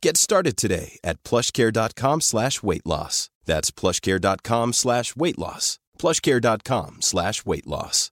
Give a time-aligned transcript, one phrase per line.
[0.00, 3.30] Get started today at plushcare.com slash weight loss.
[3.46, 5.78] That's plushcare.com slash weight loss.
[5.98, 8.10] plushcare.com slash weight loss.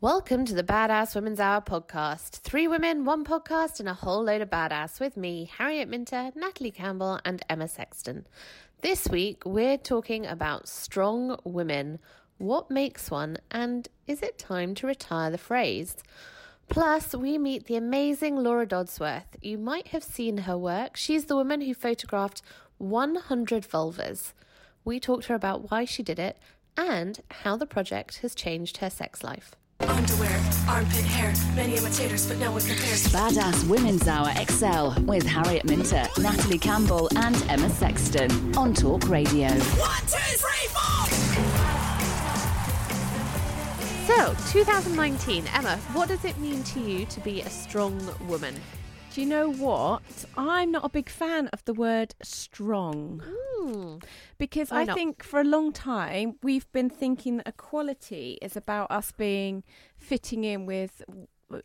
[0.00, 2.40] Welcome to the Badass Women's Hour podcast.
[2.40, 6.70] Three women, one podcast, and a whole load of badass with me, Harriet Minter, Natalie
[6.70, 8.26] Campbell, and Emma Sexton.
[8.82, 11.98] This week, we're talking about strong women.
[12.38, 15.96] What makes one, and is it time to retire the phrase?
[16.68, 19.36] Plus, we meet the amazing Laura Dodsworth.
[19.40, 20.96] You might have seen her work.
[20.96, 22.42] She's the woman who photographed
[22.78, 24.32] 100 vulvas.
[24.84, 26.38] We talked to her about why she did it
[26.76, 29.54] and how the project has changed her sex life.
[29.80, 33.06] Underwear, armpit hair, many imitators, but no one compares.
[33.08, 39.48] Badass Women's Hour XL with Harriet Minter, Natalie Campbell, and Emma Sexton on Talk Radio.
[39.48, 40.85] One, two, three, four!
[44.06, 48.54] So, 2019, Emma, what does it mean to you to be a strong woman?
[49.12, 50.02] Do you know what?
[50.36, 53.96] I'm not a big fan of the word strong Hmm.
[54.38, 54.96] because Why I not?
[54.96, 59.64] think for a long time we've been thinking that equality is about us being
[59.96, 61.02] fitting in with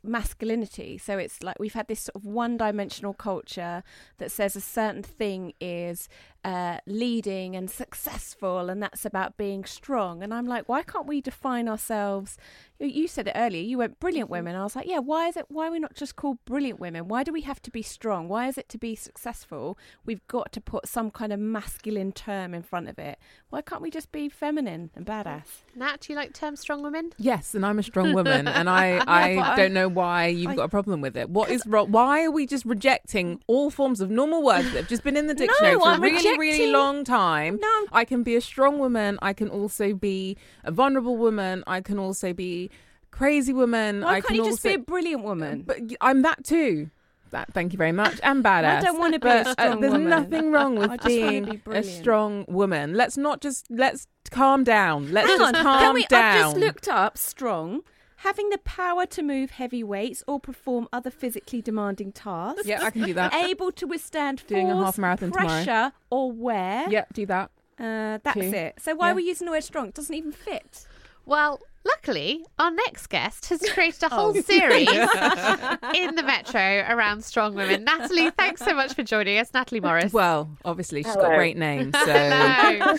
[0.03, 0.97] masculinity.
[0.97, 3.84] So it's like we've had this sort of one dimensional culture
[4.18, 6.08] that says a certain thing is
[6.44, 10.24] uh, leading and successful, and that's about being strong.
[10.24, 12.38] And I'm like, why can't we define ourselves?
[12.79, 13.62] You- You said it earlier.
[13.62, 14.31] You went brilliant Mm-hmm.
[14.46, 14.56] women.
[14.56, 14.97] I was like, yeah.
[15.00, 15.46] Why is it?
[15.50, 17.07] Why are we not just called brilliant women?
[17.07, 18.28] Why do we have to be strong?
[18.28, 19.78] Why is it to be successful?
[20.06, 23.19] We've got to put some kind of masculine term in front of it.
[23.52, 25.44] Why can't we just be feminine and badass?
[25.75, 27.12] Nat, do you like the term strong women?
[27.19, 30.52] Yes, and I'm a strong woman, and I, but I I- don't know why you've
[30.52, 31.29] I- got a problem with it.
[31.29, 31.91] What is wrong?
[31.91, 35.28] Why are we just rejecting all forms of normal words that have just been in
[35.28, 37.59] the dictionary for I'm a really, really long time?
[37.62, 39.18] No, I'm- can be a strong woman.
[39.22, 41.64] I can also be a vulnerable woman.
[41.68, 42.69] I can also be
[43.12, 44.02] crazy woman.
[44.02, 45.64] Why I can't can you just also, be a brilliant woman?
[45.66, 46.90] But I'm that too.
[47.31, 48.20] That, thank you very much.
[48.24, 48.80] And badass.
[48.80, 50.09] I don't wanna be a But, uh, there's woman.
[50.09, 52.94] nothing wrong with I being be a strong woman.
[52.96, 55.14] Let's not just let's calm down.
[55.14, 56.06] Let's Hang just on, calm can we?
[56.08, 56.24] down.
[56.24, 57.81] I've just looked up strong.
[58.24, 62.66] Having the power to move heavy weights or perform other physically demanding tasks.
[62.68, 63.34] Yeah, I can do that.
[63.34, 65.48] Able to withstand Doing a force, half marathon tomorrow.
[65.64, 66.86] pressure, or wear.
[66.90, 67.50] Yeah, do that.
[67.80, 68.42] Uh, that's Two.
[68.42, 68.76] it.
[68.80, 69.12] So why Yeah.
[69.14, 69.88] are we using the word strong?
[69.88, 70.86] It doesn't even fit.
[71.26, 77.56] Well, luckily, our next guest has created a whole series in the Metro around strong
[77.56, 77.84] women.
[77.84, 79.53] Natalie, thanks so much for joining us.
[79.53, 80.14] Natalie Morris.
[80.14, 82.96] Well, obviously she's got a great name, so Hello.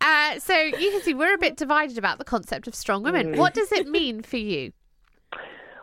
[0.00, 3.36] uh, so you can see we're a bit divided about the concept of strong women.
[3.36, 4.72] What does it mean for you?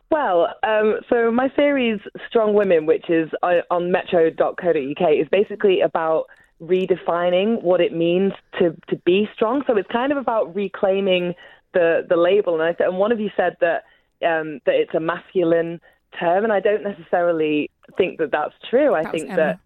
[0.09, 6.25] Well, um, so my series Strong Women, which is on on metro.co.uk, is basically about
[6.62, 9.63] redefining what it means to, to be strong.
[9.66, 11.34] So it's kind of about reclaiming
[11.73, 12.53] the, the label.
[12.55, 13.83] And, I th- and one of you said that
[14.23, 15.81] um, that it's a masculine
[16.19, 18.93] term, and I don't necessarily think that that's true.
[18.93, 19.59] I That think that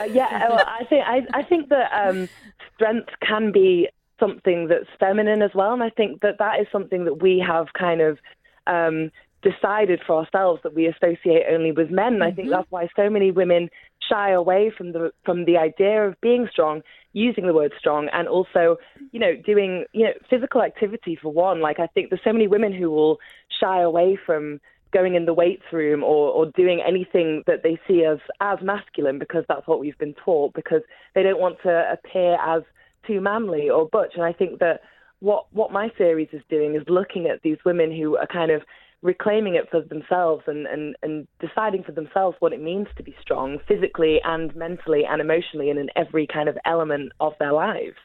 [0.00, 2.28] uh, yeah, well, I think I, I think that um,
[2.74, 3.88] strength can be
[4.20, 7.68] something that's feminine as well, and I think that that is something that we have
[7.78, 8.18] kind of
[8.66, 9.10] um,
[9.42, 12.14] decided for ourselves that we associate only with men.
[12.14, 13.68] And I think that's why so many women
[14.08, 16.82] shy away from the from the idea of being strong,
[17.12, 18.76] using the word strong, and also,
[19.12, 21.60] you know, doing you know physical activity for one.
[21.60, 23.18] Like I think there's so many women who will
[23.60, 24.60] shy away from
[24.92, 29.18] going in the weights room or, or doing anything that they see as as masculine
[29.18, 30.82] because that's what we've been taught because
[31.14, 32.62] they don't want to appear as
[33.06, 34.12] too manly or butch.
[34.14, 34.80] And I think that
[35.20, 38.62] what what my series is doing is looking at these women who are kind of
[39.04, 43.14] reclaiming it for themselves and, and, and deciding for themselves what it means to be
[43.20, 47.96] strong physically and mentally and emotionally and in every kind of element of their lives.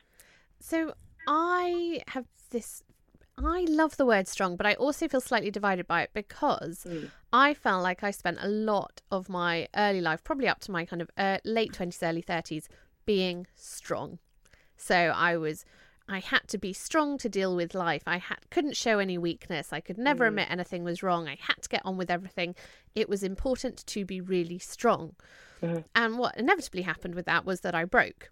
[0.60, 0.94] So
[1.26, 2.84] I have this.
[3.38, 6.86] I love the word strong, but I also feel slightly divided by it because
[7.32, 10.84] I felt like I spent a lot of my early life, probably up to my
[10.84, 12.68] kind of uh, late 20s, early 30s,
[13.06, 14.20] being strong.
[14.76, 15.64] So I was
[16.10, 18.04] I had to be strong to deal with life.
[18.08, 19.72] I had, couldn't show any weakness.
[19.72, 20.30] I could never Mm.
[20.30, 21.28] admit anything was wrong.
[21.28, 22.56] I had to get on with everything.
[22.96, 25.16] It was important to be really strong.
[25.62, 25.82] Mm-hmm.
[25.96, 28.32] And what inevitably happened with that was that I broke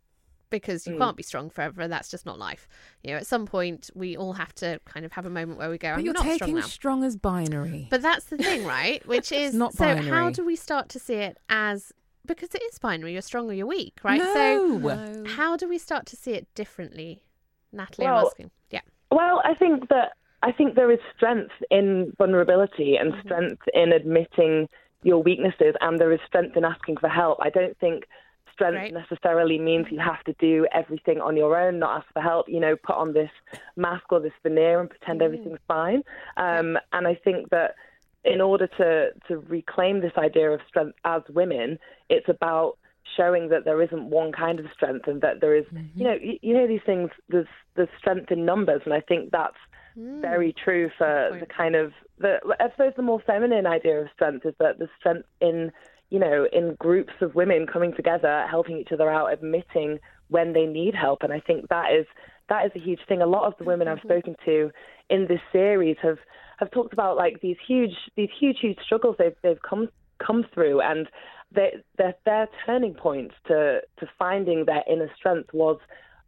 [0.50, 1.00] because you Mm.
[1.00, 1.88] can't be strong forever.
[1.90, 2.68] That's just not life.
[3.04, 5.70] You know, at some point, we all have to kind of have a moment where
[5.70, 7.88] we go, But I'm you're not strong taking strong as binary.
[7.92, 9.06] But that's the thing, right?
[9.14, 9.96] Which is not so.
[9.98, 11.92] How do we start to see it as
[12.26, 13.14] because it is binary?
[13.14, 14.20] You're strong or you're weak, right?
[14.20, 14.34] No.
[14.34, 17.24] So how do we start to see it differently,
[17.72, 18.08] Natalie?
[18.08, 18.52] I'm asking.
[18.70, 18.82] Yeah.
[19.12, 23.28] Well, I think that I think there is strength in vulnerability and Mm-hmm.
[23.28, 24.70] strength in admitting
[25.04, 27.40] your weaknesses, and there is strength in asking for help.
[27.42, 28.06] I don't think
[28.54, 28.94] strength Right.
[28.94, 32.50] necessarily means you have to do everything on your own, not ask for help.
[32.50, 33.30] You know, put on this
[33.76, 36.04] mask or this veneer and pretend everything's fine.
[36.38, 37.76] Um, and I think that
[38.26, 41.78] in order to to reclaim this idea of strength as women,
[42.10, 42.78] it's about
[43.16, 45.66] showing that there isn't one kind of strength and that there is,
[45.96, 47.10] you know, you, you hear these things.
[47.30, 49.58] There's there's strength in numbers, and I think that's
[49.96, 54.46] very true for the kind of the I suppose the more feminine idea of strength
[54.46, 55.72] is that the strength in
[56.10, 60.00] you know in groups of women coming together, helping each other out, admitting
[60.30, 62.06] when they need help, and I think that is
[62.50, 63.22] that is a huge thing.
[63.22, 64.72] A lot of the women I've spoken to
[65.10, 66.20] in this series have
[66.60, 69.90] have talked about like these huge these huge huge struggles they've they've come
[70.26, 71.08] come through and
[71.54, 75.80] they, their their turning points to to finding their inner strength was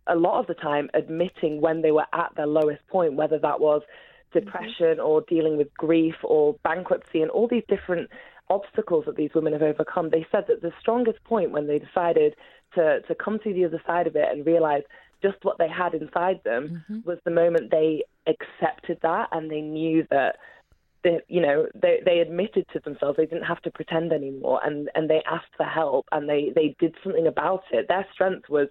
[0.08, 3.60] a lot of the time admitting when they were at their lowest point, whether that
[3.60, 4.40] was mm-hmm.
[4.40, 8.10] depression or dealing with grief or bankruptcy and all these different
[8.50, 10.10] obstacles that these women have overcome.
[10.10, 12.36] They said that the strongest point when they decided
[12.74, 14.84] to, to come to the other side of it and realize
[15.22, 17.08] just what they had inside them mm-hmm.
[17.08, 20.38] was the moment they accepted that and they knew that
[21.04, 25.10] you know, they, they admitted to themselves they didn't have to pretend anymore, and, and
[25.10, 27.88] they asked for help, and they, they did something about it.
[27.88, 28.68] Their strength was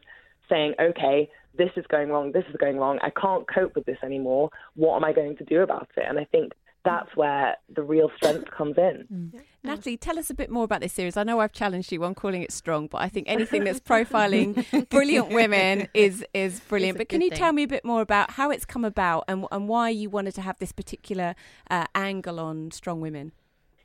[0.48, 3.98] saying, okay, this is going wrong, this is going wrong, I can't cope with this
[4.02, 4.50] anymore.
[4.74, 6.04] What am I going to do about it?
[6.08, 6.52] And I think
[6.88, 9.32] that's where the real strength comes in.
[9.62, 11.16] Natalie, tell us a bit more about this series.
[11.16, 14.88] I know I've challenged you on calling it strong, but I think anything that's profiling
[14.88, 16.96] brilliant women is is brilliant.
[16.96, 19.24] a but can good you tell me a bit more about how it's come about
[19.28, 21.34] and and why you wanted to have this particular
[21.70, 23.32] uh, angle on strong women?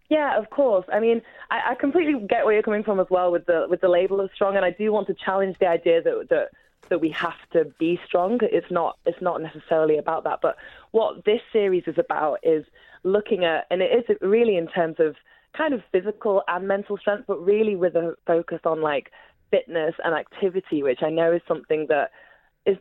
[0.10, 0.86] Yeah, of course.
[0.94, 3.82] I mean, I, I completely get where you're coming from as well with the with
[3.82, 6.50] the label of strong, and I do want to challenge the idea that that
[6.90, 8.40] that we have to be strong.
[8.42, 10.40] It's not it's not necessarily about that.
[10.42, 10.58] But
[10.92, 12.66] what this series is about is
[13.04, 15.16] looking at, and it is really in terms of
[15.56, 19.12] kind of physical and mental strength, but really with a focus on like
[19.52, 22.12] fitness and activity, which I know is something that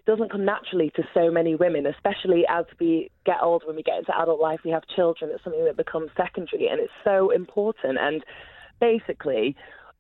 [0.07, 3.99] doesn't come naturally to so many women, especially as we get older, when we get
[3.99, 5.31] into adult life, we have children.
[5.35, 7.99] It's something that becomes secondary, and it's so important.
[7.99, 8.25] And
[8.81, 9.57] basically,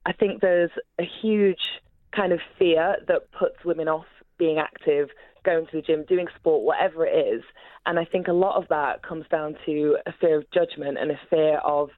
[0.06, 1.80] I think there's a huge
[2.14, 4.06] kind of fear that puts women off
[4.38, 5.08] being active,
[5.44, 7.42] going to the gym, doing sport, whatever it is.
[7.86, 11.10] And I think a lot of that comes down to a fear of judgment and
[11.10, 11.90] a fear of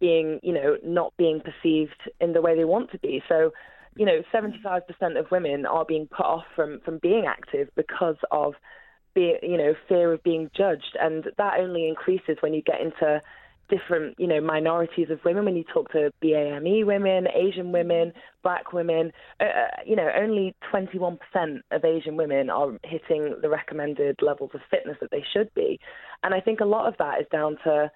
[0.00, 3.22] being, you know, not being perceived in the way they want to be.
[3.28, 3.52] So,
[3.96, 4.82] you know, 75%
[5.18, 8.54] of women are being put off from, from being active because of
[9.14, 10.96] being, you know, fear of being judged.
[11.00, 13.20] And that only increases when you get into
[13.68, 15.44] different, you know, minorities of women.
[15.44, 18.12] When you talk to BAME women, Asian women,
[18.42, 19.44] black women, uh,
[19.86, 21.18] you know, only 21%
[21.70, 25.78] of Asian women are hitting the recommended levels of fitness that they should be.
[26.22, 27.90] And I think a lot of that is down to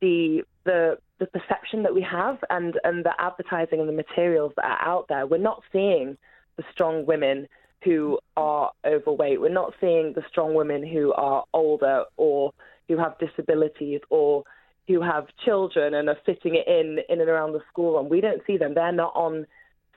[0.00, 4.64] the the the perception that we have and and the advertising and the materials that
[4.64, 5.26] are out there.
[5.26, 6.16] We're not seeing
[6.56, 7.48] the strong women
[7.84, 9.40] who are overweight.
[9.40, 12.52] We're not seeing the strong women who are older or
[12.88, 14.44] who have disabilities or
[14.86, 18.20] who have children and are fitting it in in and around the school and We
[18.20, 18.74] don't see them.
[18.74, 19.46] They're not on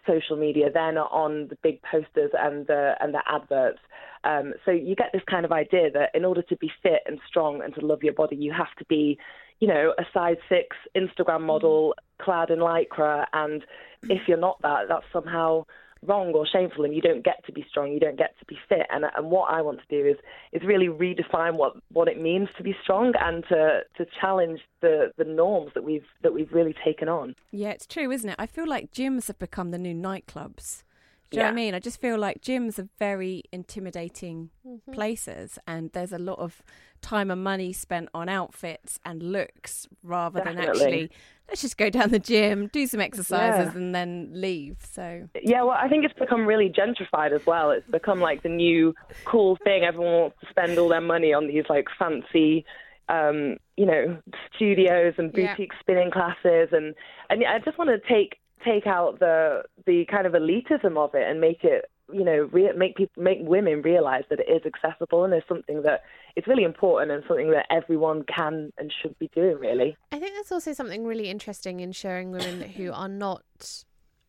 [0.08, 0.70] social media.
[0.74, 3.80] They're not on the big posters and the and the adverts.
[4.24, 7.20] Um, so you get this kind of idea that in order to be fit and
[7.28, 9.18] strong and to love your body, you have to be,
[9.60, 13.26] you know, a size six Instagram model clad in lycra.
[13.34, 13.64] And
[14.04, 15.66] if you're not that, that's somehow
[16.06, 17.92] wrong or shameful, and you don't get to be strong.
[17.92, 18.88] You don't get to be fit.
[18.90, 20.18] And and what I want to do is
[20.54, 25.12] is really redefine what what it means to be strong and to to challenge the
[25.18, 27.36] the norms that we've that we've really taken on.
[27.52, 28.36] Yeah, it's true, isn't it?
[28.40, 30.84] I feel like gyms have become the new nightclubs.
[31.30, 31.74] Do you know what I mean?
[31.76, 34.50] I just feel like gyms are very intimidating
[34.94, 36.62] places, and there's a lot of
[37.02, 41.12] time and money spent on outfits and looks rather than actually
[41.50, 43.78] let's just go down the gym, do some exercises, Yeah.
[43.78, 44.78] and then leave.
[44.82, 47.72] So Yeah, well, I think it's become really gentrified as well.
[47.72, 48.94] It's become like the new
[49.26, 49.84] cool thing.
[49.84, 52.66] Everyone wants to spend all their money on these like fancy,
[53.10, 54.18] um, you know,
[54.56, 55.52] studios and Yeah.
[55.54, 56.96] boutique spinning classes, and
[57.30, 61.28] and I just want to take take out the the kind of elitism of it
[61.30, 65.24] and make it you know re- make people make women realize that it is accessible
[65.26, 66.04] and is something that
[66.36, 70.34] it's really important and something that everyone can and should be doing really I think
[70.34, 73.44] there's also something really interesting in showing women who are not,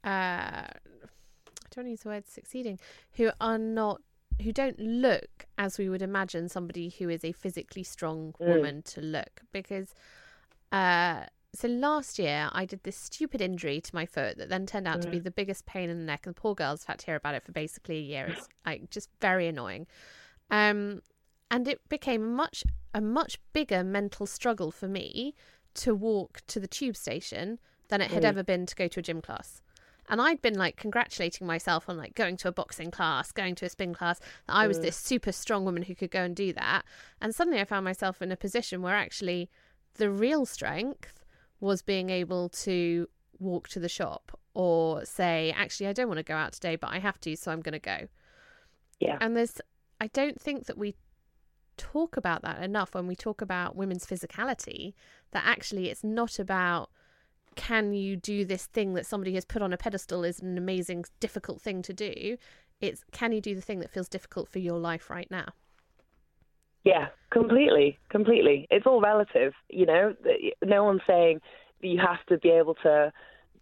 [0.04, 2.78] uh, I don't want to use the word succeeding,
[3.12, 4.00] who are not,
[4.42, 8.46] who don't look as we would imagine somebody who is a physically strong Mm.
[8.46, 9.42] woman to look.
[9.52, 9.94] Because,
[10.72, 14.86] uh, so last year I did this stupid injury to my foot that then turned
[14.86, 17.06] out to be the biggest pain in the neck, and the poor girls had to
[17.06, 18.26] hear about it for basically a year.
[18.26, 19.86] It's like just very annoying.
[20.50, 21.02] Um,
[21.50, 22.64] and it became a much
[22.94, 25.34] a much bigger mental struggle for me
[25.74, 29.02] to walk to the tube station than it had ever been to go to a
[29.02, 29.62] gym class.
[30.10, 33.66] And I'd been like congratulating myself on like going to a boxing class, going to
[33.66, 36.52] a spin class, that I was this super strong woman who could go and do
[36.54, 36.84] that.
[37.20, 39.50] And suddenly I found myself in a position where actually
[39.94, 41.17] the real strength
[41.60, 46.24] was being able to walk to the shop or say, actually, I don't want to
[46.24, 48.08] go out today, but I have to, so I'm going to go.
[49.00, 49.60] yeah And there's,
[50.00, 50.94] I don't think that we
[51.76, 54.94] talk about that enough when we talk about women's physicality,
[55.30, 56.90] that actually it's not about
[57.54, 61.04] can you do this thing that somebody has put on a pedestal is an amazing,
[61.18, 62.36] difficult thing to do.
[62.80, 65.46] It's can you do the thing that feels difficult for your life right now?
[66.88, 68.66] Yeah, completely, completely.
[68.70, 70.14] It's all relative, you know.
[70.64, 71.40] No one's saying
[71.82, 73.12] you have to be able to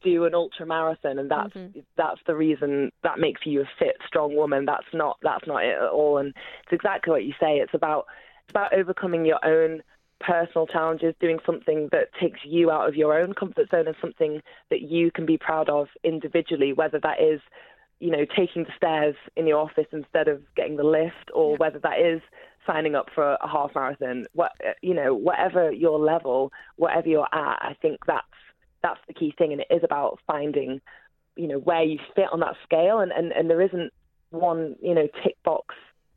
[0.04, 1.80] do an ultra marathon, and that's mm-hmm.
[1.96, 4.64] that's the reason that makes you a fit, strong woman.
[4.64, 6.18] That's not that's not it at all.
[6.18, 6.28] And
[6.62, 7.56] it's exactly what you say.
[7.56, 8.06] It's about
[8.44, 9.82] it's about overcoming your own
[10.20, 14.40] personal challenges, doing something that takes you out of your own comfort zone, and something
[14.70, 16.72] that you can be proud of individually.
[16.72, 17.40] Whether that is
[17.98, 21.78] you know, taking the stairs in your office instead of getting the lift, or whether
[21.78, 22.20] that is
[22.66, 24.26] signing up for a half marathon.
[24.32, 28.26] What you know, whatever your level, whatever you're at, I think that's
[28.82, 30.80] that's the key thing, and it is about finding,
[31.36, 33.92] you know, where you fit on that scale, and and, and there isn't
[34.30, 35.74] one, you know, tick box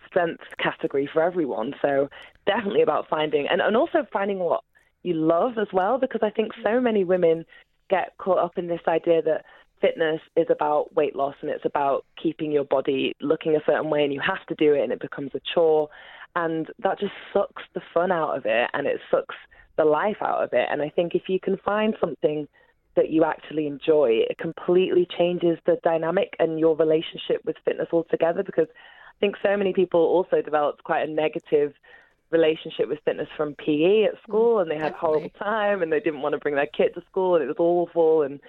[0.07, 1.75] strength category for everyone.
[1.81, 2.09] So
[2.45, 4.63] definitely about finding, and and also finding what
[5.03, 7.45] you love as well, because I think so many women
[7.89, 9.45] get caught up in this idea that
[9.81, 14.03] fitness is about weight loss and it's about keeping your body looking a certain way
[14.03, 15.89] and you have to do it and it becomes a chore
[16.35, 19.35] and that just sucks the fun out of it and it sucks
[19.77, 20.67] the life out of it.
[20.71, 22.47] And i think if you can find something
[22.95, 28.43] that you actually enjoy it completely changes the dynamic and your relationship with fitness altogether
[28.43, 31.73] because i think so many people also developed quite a negative
[32.31, 35.99] relationship with fitness from PE at mm, school and they had horrible time and they
[35.99, 38.39] didn't want to bring their kid to school and it was awful and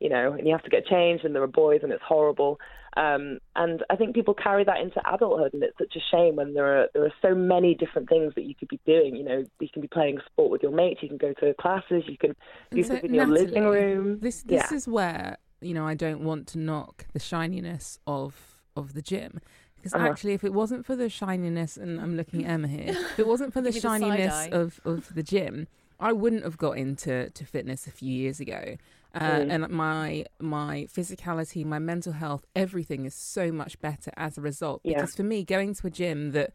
[0.00, 2.58] you know and you have to get changed and there are boys and it's horrible.
[2.96, 6.54] Um, and I think people carry that into adulthood and it's such a shame when
[6.54, 9.14] there are there are so many different things that you could be doing.
[9.14, 12.02] You know you can be playing sport with your mates you can go to classes
[12.06, 12.34] you can
[12.72, 14.18] do so, stuff in your Natalie, living room.
[14.20, 14.76] This this yeah.
[14.76, 19.40] is where you know I don't want to knock the shininess of of the gym.
[19.76, 20.08] Because Uh-huh.
[20.08, 23.26] actually, if it wasn't for the shininess, and I'm looking at Emma here, if it
[23.26, 27.86] wasn't for the shininess of of the gym, I wouldn't have got into to fitness
[27.86, 28.76] a few years ago.
[29.14, 29.50] Uh, Mm.
[29.50, 34.80] And my my physicality, my mental health, everything is so much better as a result.
[34.84, 34.94] Yeah.
[34.94, 36.54] Because for me, going to a gym that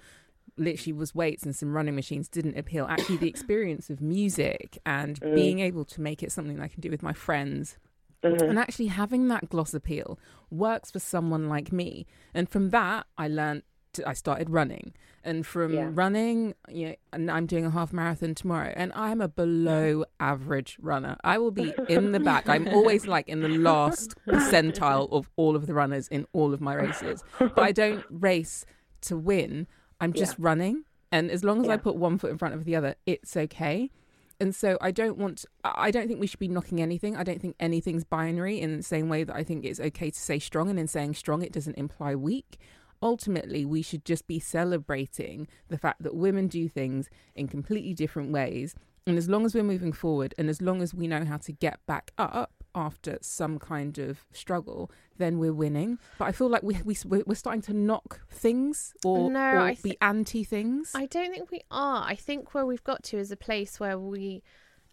[0.57, 2.85] literally was weights and some running machines didn't appeal.
[2.89, 5.35] Actually, the experience of music and Mm.
[5.35, 7.77] being able to make it something I can do with my friends
[8.23, 8.49] Mm-hmm.
[8.49, 10.17] and actually having that gloss appeal
[10.49, 12.07] works for someone like me.
[12.33, 13.63] And from that, I learned.
[14.05, 15.89] I started running, and from Yeah.
[15.93, 20.77] running, you know, and I'm doing a half marathon tomorrow, and I'm a below average
[20.81, 21.17] runner.
[21.23, 22.49] I will be in the back.
[22.49, 26.61] I'm always like in the last percentile of all of the runners in all of
[26.61, 27.23] my races.
[27.39, 28.65] But I don't race
[29.01, 29.67] to win.
[30.01, 32.75] I'm just running, and as long as I put one foot in front of the
[32.75, 33.89] other, it's okay.
[34.37, 35.45] And so I don't want.
[35.63, 37.15] I don't think we should be knocking anything.
[37.15, 40.19] I don't think anything's binary in the same way that I think it's okay to
[40.19, 42.57] say strong, and in saying strong, it doesn't imply weak.
[43.01, 48.31] Ultimately, we should just be celebrating the fact that women do things in completely different
[48.31, 48.75] ways.
[49.07, 51.51] And as long as we're moving forward, and as long as we know how to
[51.51, 55.97] get back up after some kind of struggle, then we're winning.
[56.17, 59.77] But I feel like we, we we're starting to knock things or, No, or I
[59.81, 60.91] be anti things.
[60.93, 62.03] I don't think we are.
[62.05, 64.43] I think where we've got to is a place where we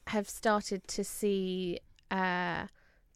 [0.09, 1.81] have started to see
[2.11, 2.67] uh,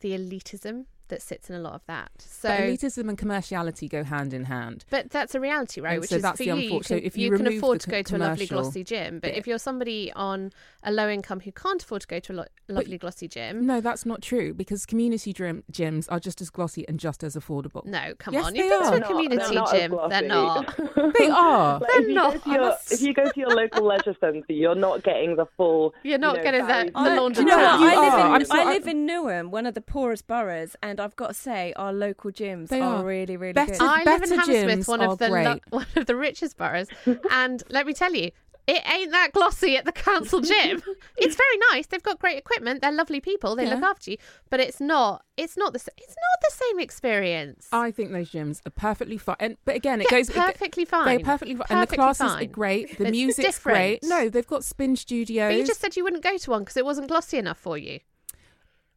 [0.01, 2.11] the elitism that sits in a lot of that.
[2.19, 4.85] So, But elitism and commerciality go hand in hand.
[4.91, 5.93] but that's a reality, right?
[5.93, 6.57] And Which so is that's for the you.
[6.57, 9.15] You can, so if you can afford the to go to a lovely glossy gym,
[9.21, 9.37] but bit.
[9.39, 12.45] if you're somebody on a low income who can't afford to go to a lo-
[12.69, 16.87] lovely glossy gym, No, that's not true because community gym, gyms are just as glossy
[16.89, 17.85] and just as affordable.
[17.85, 18.53] no, come Yes, on.
[18.53, 19.97] they You've been to a They're not- community they're not gym.
[20.11, 20.81] They're not.
[21.19, 21.79] They are.
[21.81, 22.33] Like, They're if you not.
[22.35, 25.47] Go to your, if you go to your local leisure centre, you're not getting the
[25.57, 25.95] full.
[26.03, 27.81] You're not you know, getting that- the laundry Do you know what?
[27.81, 30.77] I live in I'm sorry, I I- live in Newham, one of the poorest boroughs,
[30.83, 33.05] and and I've got to say, our local gyms They are, are.
[33.05, 33.83] really, really Better- good.
[33.83, 36.57] I live in better Hammersmith, gyms one are of the lo- one of the richest
[36.57, 36.89] boroughs,
[37.31, 38.31] and let me tell you,
[38.67, 40.83] it ain't that glossy at the council gym.
[41.19, 41.87] it's very nice.
[41.87, 42.83] They've got great equipment.
[42.83, 43.55] They're lovely people.
[43.55, 44.17] They look after you,
[44.51, 45.25] but it's not.
[45.37, 45.79] It's not the.
[45.97, 47.69] It's not the same experience.
[47.71, 49.37] I think those gyms are perfectly fine.
[49.39, 51.05] And but again, it Yeah, goes it- perfectly fine.
[51.07, 52.43] They're perfectly fine, and the classes fine.
[52.43, 52.99] are great.
[52.99, 54.01] The It's music's great.
[54.03, 55.53] No, they've got spin studios.
[55.53, 57.79] but you just said you wouldn't go to one because it wasn't glossy enough for
[57.79, 58.01] you.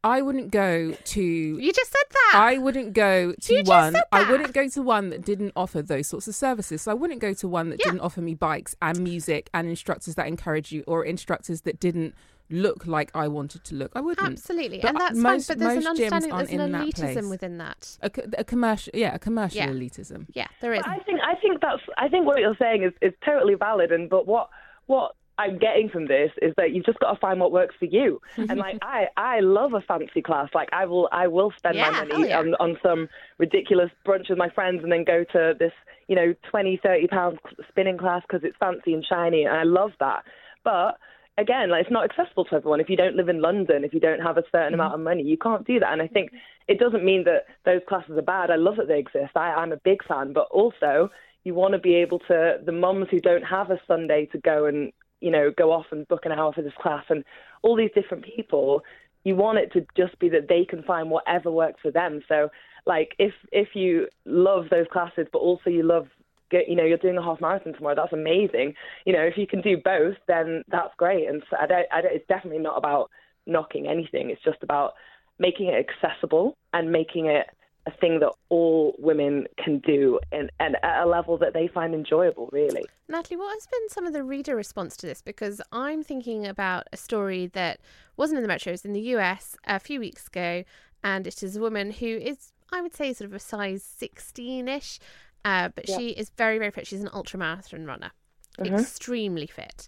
[0.03, 1.22] I wouldn't go to.
[1.22, 2.32] You just said that.
[2.41, 3.94] I wouldn't go to You just one.
[3.94, 4.32] said I that.
[4.32, 6.84] wouldn't go to one that didn't offer those sorts of services.
[6.84, 7.91] So I wouldn't go to one that Yeah.
[7.91, 12.15] didn't offer me bikes and music and instructors that encourage you, or instructors that didn't
[12.51, 13.91] look like I wanted to look.
[13.94, 14.25] I wouldn't.
[14.27, 15.58] Absolutely, But and that's most, fine.
[15.58, 16.29] But there's an most gyms understanding.
[16.38, 17.98] There's an in that elitism within that.
[18.01, 19.68] A, a commercial, yeah, a commercial Yeah.
[19.68, 20.25] elitism.
[20.34, 20.82] Yeah, there is.
[20.82, 23.91] But I think I think that's I think what you're saying is, is totally valid
[23.91, 24.50] and but what
[24.88, 27.86] what I'm getting from this is that you've just got to find what works for
[27.86, 28.22] you.
[28.36, 30.50] and like I I love a fancy class.
[30.53, 32.39] Like I will I will spend Yeah, my money yeah.
[32.39, 35.72] on on some ridiculous brunch with my friends and then go to this,
[36.10, 39.91] you know, 20 30 pound spinning class because it's fancy and shiny and I love
[40.01, 40.24] that.
[40.65, 40.98] But
[41.38, 42.81] again, like it's not accessible to everyone.
[42.81, 44.81] If you don't live in London, if you don't have a certain mm-hmm.
[44.81, 45.93] amount of money, you can't do that.
[45.93, 46.13] And I mm-hmm.
[46.15, 46.31] think
[46.67, 48.51] it doesn't mean that those classes are bad.
[48.51, 49.38] I love that they exist.
[49.38, 51.10] I, I'm a big fan, but also
[51.46, 54.65] you want to be able to the mums who don't have a Sunday to go
[54.65, 57.23] and you know go off and book an hour for this class and
[57.61, 58.83] all these different people.
[59.25, 62.21] You want it to just be that they can find whatever works for them.
[62.27, 62.49] So
[62.85, 66.07] like if if you love those classes, but also you love
[66.49, 67.95] get, you know, you're doing a half marathon tomorrow.
[67.95, 68.73] That's amazing.
[69.05, 71.27] You know, if you can do both, then that's great.
[71.27, 73.09] And so I don't, I don't, it's definitely not about
[73.45, 74.29] knocking anything.
[74.29, 74.93] It's just about
[75.38, 77.47] making it accessible and making it
[77.93, 81.93] a thing that all women can do and, and at a level that they find
[81.93, 82.86] enjoyable, really.
[83.08, 85.22] Natalie, what has been some of the reader response to this?
[85.22, 87.79] Because I'm thinking about a story that
[88.17, 90.63] wasn't in the Metro, it was in the US a few weeks ago,
[91.03, 94.67] and it is a woman who is, I would say, sort of a size 16
[94.67, 95.00] ish,
[95.46, 95.98] uh, but Yeah.
[95.98, 96.86] she is very, very fit.
[96.88, 98.12] She's an ultramarathon runner,
[98.60, 99.88] extremely fit.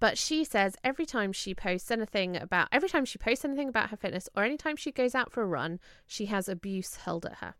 [0.00, 3.90] But she says every time she posts anything about, every time she posts anything about
[3.90, 7.36] her fitness, or anytime she goes out for a run, she has abuse hurled at
[7.36, 7.54] her.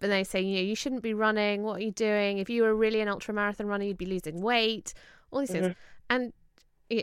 [0.00, 1.62] And they say, you know, you shouldn't be running.
[1.62, 2.38] What are you doing?
[2.38, 4.92] If you were really an ultra marathon runner, you'd be losing weight.
[5.30, 5.74] All these things.
[6.10, 6.32] And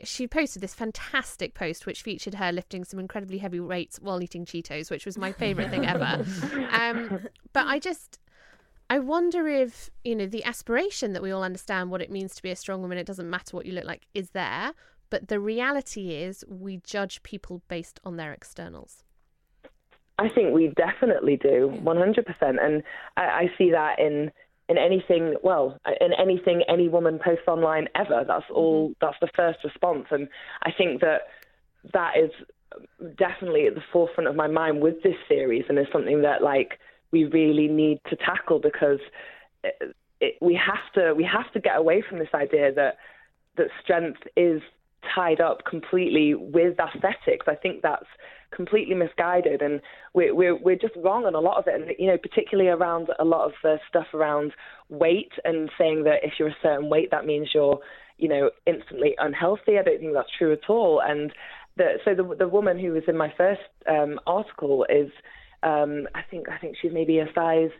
[0.03, 4.45] she posted this fantastic post which featured her lifting some incredibly heavy weights while eating
[4.45, 6.23] Cheetos, which was my favorite thing ever.
[6.71, 8.19] Um, but I just,
[8.91, 12.43] I wonder if you know the aspiration that we all understand what it means to
[12.43, 12.97] be a strong woman.
[12.97, 14.73] It doesn't matter what you look like is there,
[15.09, 19.05] but the reality is we judge people based on their externals.
[20.19, 22.25] I think we definitely do, 100%.
[22.41, 22.83] And
[23.15, 24.29] I, I see that in
[24.67, 28.25] in anything, well, in anything any woman posts online ever.
[28.27, 28.55] That's mm-hmm.
[28.55, 28.93] all.
[28.99, 30.27] That's the first response, and
[30.63, 31.21] I think that
[31.93, 32.31] that is
[33.17, 36.77] definitely at the forefront of my mind with this series, and is something that like
[37.11, 38.99] we really need to tackle because
[39.63, 42.97] it, it, we have to we have to get away from this idea that
[43.57, 44.61] that strength is
[45.15, 47.47] tied up completely with aesthetics.
[47.47, 48.05] I think that's
[48.55, 49.81] completely misguided, and
[50.13, 51.79] we're we're we're just wrong on a lot of it.
[51.79, 54.53] And you know, particularly around a lot of the stuff around
[54.89, 57.79] weight and saying that if you're a certain weight, that means you're
[58.17, 59.77] you know instantly unhealthy.
[59.77, 61.01] I don't think that's true at all.
[61.01, 61.33] And
[61.77, 65.09] the, so the the woman who was in my first um, article is
[65.63, 67.71] um, I think I think she's maybe a size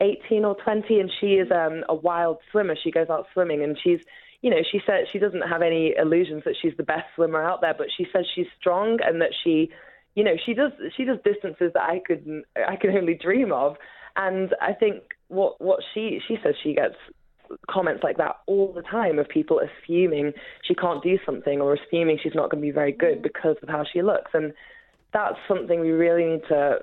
[0.00, 2.76] 18 or 20, and she is um, a wild swimmer.
[2.82, 4.00] She goes out swimming, and she's
[4.40, 7.60] you know, she said she doesn't have any illusions that she's the best swimmer out
[7.60, 9.70] there, but she says she's strong and that she,
[10.14, 12.24] you know, she does she does distances that I could
[12.56, 13.76] I could only dream of,
[14.16, 16.94] and I think what what she she says she gets
[17.68, 22.18] comments like that all the time of people assuming she can't do something or assuming
[22.22, 24.52] she's not going to be very good because of how she looks, and
[25.12, 26.78] that's something we really need to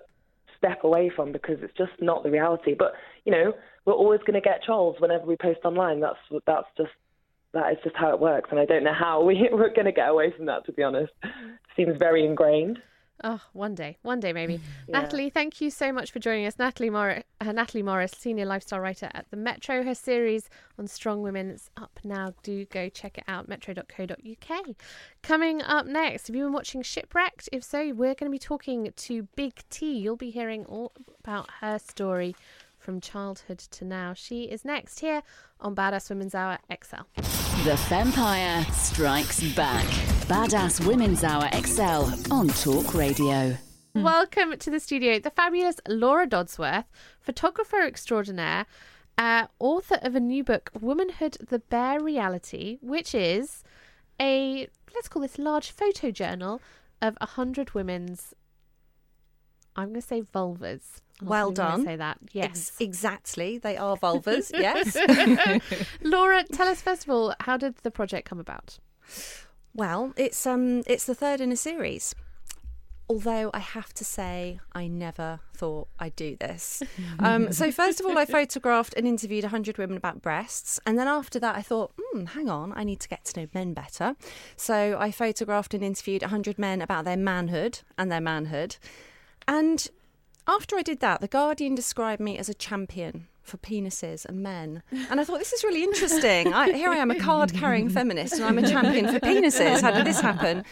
[0.66, 2.76] step away from because it's just not the reality.
[2.78, 3.54] But you know,
[3.86, 6.00] we're always going to get trolls whenever we post online.
[6.00, 6.92] That's that's just
[7.54, 9.92] that is just how it works, and I don't know how we, we're going to
[9.92, 10.66] get away from that.
[10.66, 11.14] To be honest,
[11.76, 12.80] seems very ingrained.
[13.24, 14.60] Oh, one day, one day maybe.
[14.88, 15.02] Yeah.
[15.02, 16.60] Natalie, thank you so much for joining us.
[16.60, 19.84] Natalie Morris, uh, Natalie Morris, senior lifestyle writer at the Metro.
[19.84, 20.48] Her series
[20.78, 22.34] on strong women is up now.
[22.44, 23.48] Do go check it out.
[23.48, 24.66] Metro.co.uk.
[25.24, 27.50] Coming up next, have you been watching Shipwrecked?
[27.52, 29.98] If so, we're going to be talking to Big T.
[29.98, 30.92] You'll be hearing all
[31.24, 32.36] about her story
[32.86, 34.14] from childhood to now.
[34.14, 35.24] She is next here
[35.60, 37.02] on Badass Women's Hour XL.
[37.64, 39.86] The Vampire strikes back.
[40.28, 43.58] Badass Women's Hour XL on Talk Radio.
[43.96, 46.86] Welcome to the studio, the fabulous Laura Dodsworth,
[47.20, 48.68] photographer extraordinaire,
[49.18, 53.64] uh, author of a new book, Womanhood: The Bare Reality, which is
[54.22, 56.62] a let's call this large photo journal
[57.02, 58.36] of a hundred women's
[59.76, 60.82] I'm going to say vulvas.
[61.22, 61.86] I'm Well done.
[61.86, 62.18] Say that.
[62.34, 62.46] Yes.
[62.46, 63.58] Ex- exactly.
[63.58, 64.52] They are vulvas.
[64.54, 64.96] yes.
[66.02, 68.80] Laura, tell us first of all, how did the project come about?
[69.74, 72.16] Well, it's um it's the third in a series.
[73.08, 76.82] Although I have to say, I never thought I'd do this.
[77.20, 81.08] Um, so first of all, I photographed and interviewed 100 women about breasts, and then
[81.08, 84.16] after that, I thought, hmm, hang on, I need to get to know men better.
[84.58, 88.78] So I photographed and interviewed 100 men about their manhood and their manhood,
[89.48, 89.88] and
[90.48, 94.84] after I did that, the Guardian described me as a champion for penises and men.
[95.10, 96.54] And I thought, this is really interesting.
[96.54, 99.82] I, here I am, a card carrying feminist, and I'm a champion for penises.
[99.82, 100.64] How did this happen?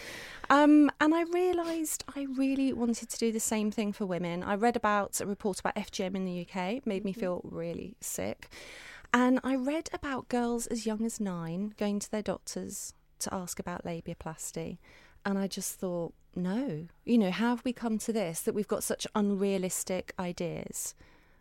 [0.49, 4.43] Um, and I realised I really wanted to do the same thing for women.
[4.43, 8.49] I read about a report about FGM in the UK, made me feel really sick.
[9.13, 13.59] And I read about girls as young as nine going to their doctors to ask
[13.59, 14.79] about labiaplasty.
[15.25, 18.67] And I just thought, no, you know, how have we come to this that we've
[18.67, 20.95] got such unrealistic ideas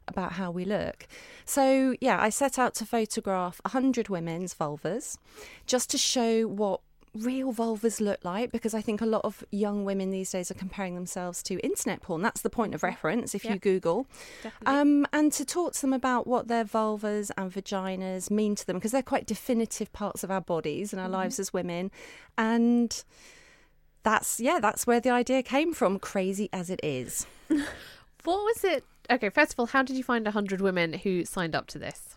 [0.06, 1.06] about how we look?
[1.44, 5.18] So, yeah, I set out to photograph 100 women's vulvas
[5.66, 6.80] just to show what
[7.14, 10.54] real vulvas look like because I think a lot of young women these days are
[10.54, 12.22] comparing themselves to internet porn.
[12.22, 14.06] That's the point of reference if you Google.
[14.64, 18.76] Um, and to talk to them about what their vulvas and vaginas mean to them
[18.76, 21.90] because they're quite definitive parts of our bodies and our lives as women.
[22.38, 23.04] And
[24.02, 27.26] that's, yeah, that's where the idea came from, crazy as it is.
[28.24, 28.84] What was it?
[29.10, 32.16] Okay, first of all, how did you find 100 women who signed up to this?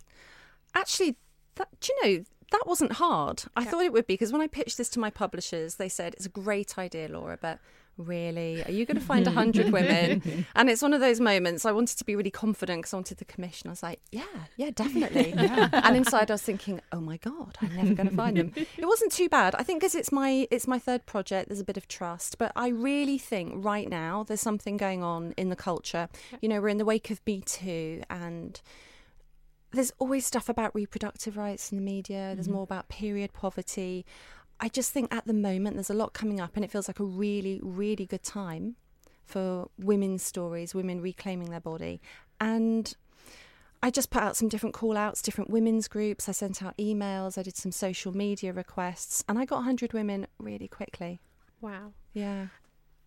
[0.76, 1.16] Actually,
[1.56, 3.44] that, do you know, that wasn't hard.
[3.56, 6.14] I thought it would be because when I pitched this to my publishers, they said,
[6.14, 7.60] it's a great idea, Laura, but
[7.98, 10.46] really, are you going to find 100 women?
[10.56, 13.18] And it's one of those moments I wanted to be really confident because I wanted
[13.18, 13.70] the commission.
[13.70, 14.24] I was like, yeah,
[14.58, 15.34] yeah, definitely.
[15.38, 18.54] And inside I was thinking, oh my God, I'm never going to find them.
[18.56, 19.56] It wasn't too bad.
[19.56, 22.38] I think because it's my, it's my third project, there's a bit of trust.
[22.38, 26.10] But I really think right now there's something going on in the culture.
[26.42, 28.62] You know, we're in the wake of Me Too and
[29.76, 32.32] there's always stuff about reproductive rights in the media.
[32.34, 32.56] There's mm-hmm.
[32.56, 34.06] more about period poverty.
[34.60, 37.00] I just think at the moment there's a lot coming up, and it feels like
[37.00, 38.76] a really, really good time
[39.26, 42.00] for women's stories, women reclaiming their body.
[42.40, 42.94] And
[43.84, 46.30] I just put out some different call outs, different women's groups.
[46.30, 50.28] I sent out emails, I did some social media requests, and I got 100 women
[50.40, 51.20] really quickly.
[51.62, 51.94] Wow.
[52.14, 52.48] Yeah.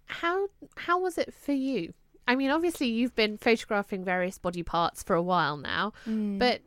[0.07, 1.93] How how was it for you?
[2.27, 6.39] I mean, obviously you've been photographing various body parts for a while now, Mm.
[6.39, 6.61] but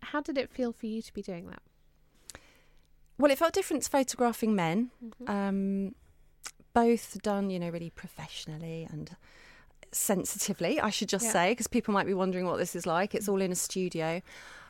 [0.00, 1.62] how did it feel for you to be doing that?
[3.18, 4.90] Well, it felt different to photographing men.
[5.26, 5.94] Um,
[6.74, 9.16] both done, you know, really professionally and
[9.92, 11.32] sensitively, I should just Yeah.
[11.32, 13.14] say, because people might be wondering what this is like.
[13.14, 14.20] It's all in a studio.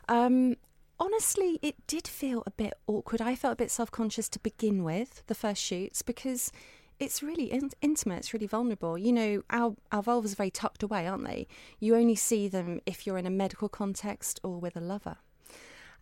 [0.07, 0.55] Um,
[0.99, 3.21] honestly, it did feel a bit awkward.
[3.21, 6.51] I felt a bit self conscious to begin with, the first shoots, because
[6.99, 8.97] it's really in- intimate, it's really vulnerable.
[8.97, 11.47] You know, our, our vulvas are very tucked away, aren't they?
[11.79, 15.17] You only see them if you're in a medical context or with a lover.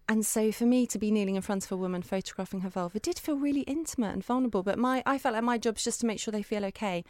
[0.08, 3.00] And so for me to be kneeling in front of a woman photographing her vulva
[3.00, 4.62] did feel really intimate and vulnerable.
[4.63, 7.04] But my I felt like my job's just to make sure they feel okay.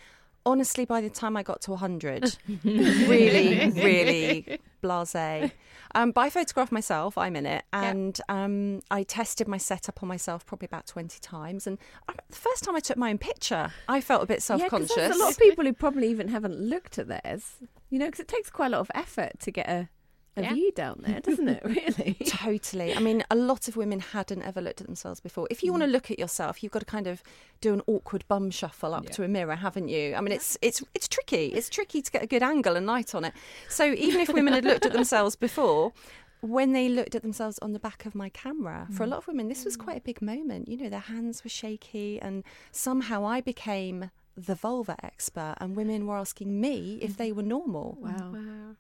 [0.47, 5.51] Honestly, by the time I got to 100, really, really blasé.
[5.95, 10.07] Um, but I photographed myself, I'm in it, and um, I tested my setup on
[10.09, 11.65] myself probably about 20 times.
[11.65, 14.61] And I, the first time I took my own picture, I felt a bit self
[14.61, 14.95] Yeah, conscious.
[14.95, 17.55] there's a lot of people who probably even haven't looked at theirs.
[17.89, 19.89] You know, because it takes quite a lot of effort to get a,
[20.37, 20.53] a Yeah.
[20.53, 21.63] view down there, doesn't it?
[21.75, 22.13] Really.
[22.25, 22.95] Totally.
[22.95, 25.47] I mean, a lot of women hadn't ever looked at themselves before.
[25.49, 25.93] If you want to mm.
[25.93, 27.23] look at yourself, you've got to kind of
[27.61, 29.11] do an awkward bum shuffle up Yeah.
[29.11, 30.15] to a mirror, haven't you?
[30.15, 31.47] I mean, it's it's it's tricky.
[31.47, 33.33] It's tricky to get a good angle and light on it.
[33.69, 35.93] So even if women had looked at themselves before,
[36.41, 39.11] when they looked at themselves on the back of my camera, for a mm.
[39.11, 40.67] lot of women, this was quite a big moment.
[40.67, 46.05] You know, their hands were shaky, and somehow I became the vulva expert, and women
[46.05, 47.17] were asking me if mm.
[47.17, 47.97] they were normal.
[47.99, 48.31] Wow.
[48.33, 48.75] Wow.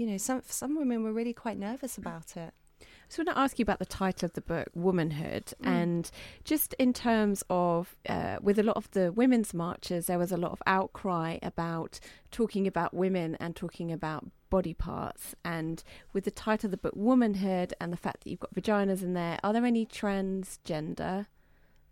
[0.00, 2.54] You know, some some women were really quite nervous about it.
[3.10, 5.66] So I want to ask you about the title of the book, Womanhood, Mm.
[5.66, 6.10] and
[6.42, 10.38] just in terms of uh, with a lot of the women's marches, there was a
[10.38, 15.34] lot of outcry about talking about women and talking about body parts.
[15.44, 15.84] And
[16.14, 19.12] with the title of the book, Womanhood, and the fact that you've got vaginas in
[19.12, 21.26] there, are there any transgender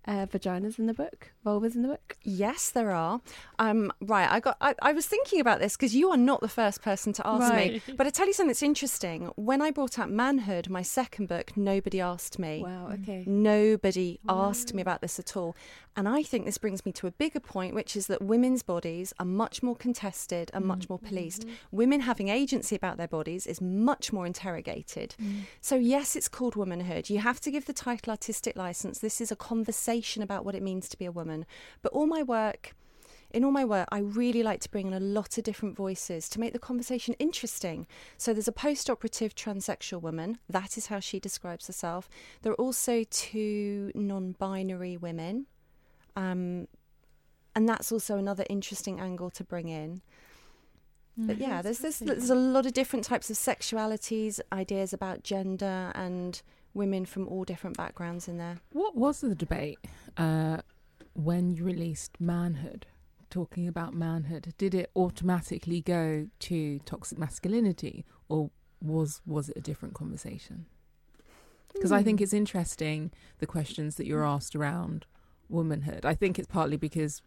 [0.09, 2.16] uh, vaginas in the book, vulvas in the book?
[2.23, 3.21] Yes, there are.
[3.59, 4.57] Um, right, I got.
[4.61, 7.55] I, I was thinking about this because you are not the first person to ask
[7.55, 7.83] me.
[7.94, 9.31] But I tell you something that's interesting.
[9.37, 12.62] When I brought out Manhood, my second book, nobody asked me.
[12.64, 12.90] Wow.
[12.94, 13.25] Okay.
[13.27, 15.55] Nobody asked me about this at all.
[15.94, 19.12] And I think this brings me to a bigger point, which is that women's bodies
[19.18, 21.44] are much more contested and much more policed.
[21.73, 25.16] Women having agency about their bodies is much more interrogated.
[25.61, 27.11] So, yes, it's called womanhood.
[27.11, 29.01] You have to give the title artistic license.
[29.01, 31.46] This is a conversation about what it means to be a woman.
[31.82, 32.74] But all my work
[33.30, 36.28] in all my work, I really like to bring in a lot of different voices
[36.30, 37.87] to make the conversation interesting.
[38.16, 42.08] So there's a post operative transsexual woman, that is how she describes herself.
[42.42, 45.46] There are also two non binary women,
[46.16, 46.68] um,
[47.54, 50.00] and that's also another interesting angle to bring in.
[51.20, 55.90] But yeah, there's, there's there's a lot of different types of sexualities, ideas about gender,
[55.96, 56.40] and
[56.78, 58.56] women from all different backgrounds in there.
[58.72, 59.78] What was the debate
[60.16, 60.58] uh,
[61.14, 62.86] when you released Manhood?
[63.30, 68.48] Talking about manhood, did it automatically go to toxic masculinity, or
[68.80, 70.64] was was it a different conversation?
[71.74, 75.04] Because I think it's interesting the questions that you're asked around
[75.50, 76.06] womanhood.
[76.06, 77.20] I think it's partly because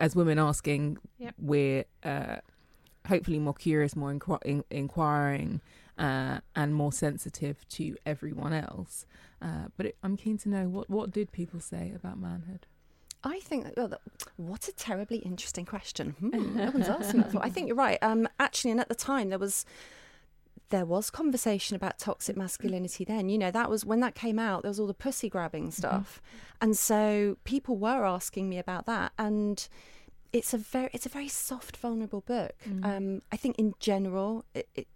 [0.00, 1.34] as women asking, Yep.
[1.38, 2.38] we're uh,
[3.08, 5.60] hopefully more curious, more inqu- in- inquiring,
[5.98, 9.04] uh, and more sensitive to everyone else.
[9.42, 12.66] Uh, but it, I'm keen to know what what did people say about manhood.
[13.24, 14.00] I think that, well, that-
[14.36, 16.10] what a terribly interesting question.
[16.20, 17.44] Hmm, no one's asked me that before.
[17.44, 17.98] I think you're right.
[18.02, 19.64] Um, actually, and at the time there was
[20.70, 23.04] there was conversation about toxic masculinity.
[23.04, 24.62] Then you know that was when that came out.
[24.62, 26.20] There was all the pussy grabbing stuff,
[26.60, 29.12] and so people were asking me about that.
[29.18, 29.66] And
[30.32, 32.52] it's a very it's a very soft, vulnerable book.
[32.68, 32.84] Mm.
[32.84, 34.88] Um, I think in general, it, it,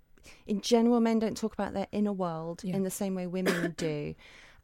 [0.47, 2.77] in general, men don't talk about their inner world Yeah.
[2.77, 4.15] in the same way women do.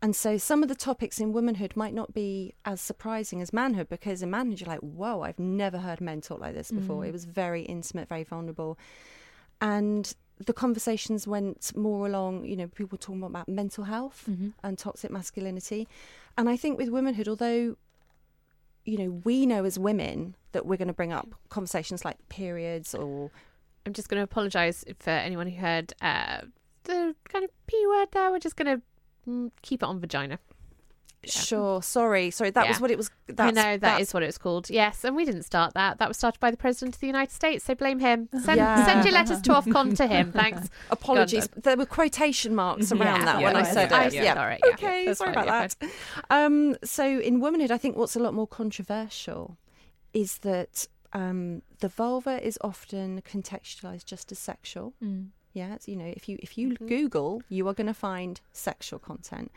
[0.01, 3.89] And so some of the topics in womanhood might not be as surprising as manhood
[3.89, 7.03] because in manhood you're like, whoa, I've never heard men talk like this before.
[7.03, 7.09] Mm.
[7.09, 8.79] It was very intimate, very vulnerable.
[9.61, 14.51] And the conversations went more along, you know, people talking about mental health mm-hmm.
[14.63, 15.89] and toxic masculinity.
[16.37, 17.77] And I think with womanhood, although,
[18.89, 22.95] you know, we know as women that we're going to bring up conversations like periods
[22.95, 23.31] or
[23.85, 26.41] I'm just going to apologise for anyone who heard uh,
[26.85, 28.31] the kind of p word there.
[28.31, 28.83] We're just going to
[29.29, 30.39] mm, keep it on vagina.
[31.25, 32.51] Sure, sorry, sorry.
[32.51, 33.11] That was what it was.
[33.39, 34.71] I know that that's- is what it was called.
[34.71, 35.99] Yes, and we didn't start that.
[35.99, 37.65] That was started by the president of the United States.
[37.65, 38.29] So blame him.
[38.45, 38.87] Send, Yeah.
[38.87, 40.31] send your letters to Ofcom to him.
[40.33, 40.71] Thanks.
[40.91, 41.49] Apologies.
[41.57, 44.13] There were quotation marks around Yeah, that yeah, when I said yeah, it.
[44.15, 45.91] yeah, sorry, yeah, okay, that's sorry fine, about that.
[46.31, 49.57] Um, so in womanhood, I think what's a lot more controversial
[50.15, 54.95] is that um, the vulva is often contextualized just as sexual.
[55.53, 56.87] Yeah, it's, you know, if you if you Mm-hmm.
[56.87, 59.51] Google, you are going to find sexual content.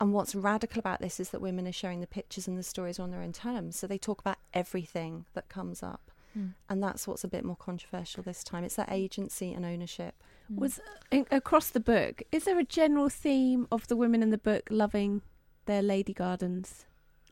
[0.00, 2.98] And what's radical about this is that women are sharing the pictures and the stories
[2.98, 3.78] on their own terms.
[3.78, 6.10] So they talk about everything that comes up.
[6.34, 6.48] Hmm.
[6.68, 8.62] And that's what's a bit more controversial this time.
[8.62, 10.14] It's that agency and ownership.
[10.48, 10.60] Hmm.
[10.60, 10.80] Was
[11.10, 14.68] in, across the book, is there a general theme of the women in the book
[14.70, 15.22] loving
[15.64, 16.84] their lady gardens?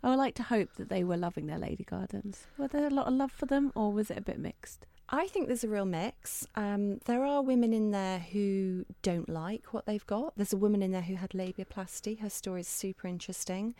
[0.03, 2.46] I would like to hope that they were loving their lady gardens.
[2.59, 4.87] Were there a lot of love for them, or was it a bit mixed?
[5.08, 6.46] I think there's a real mix.
[6.54, 10.32] Um, there are women in there who don't like what they've got.
[10.36, 12.20] There's a woman in there who had labiaplasty.
[12.20, 13.74] Her story is super interesting.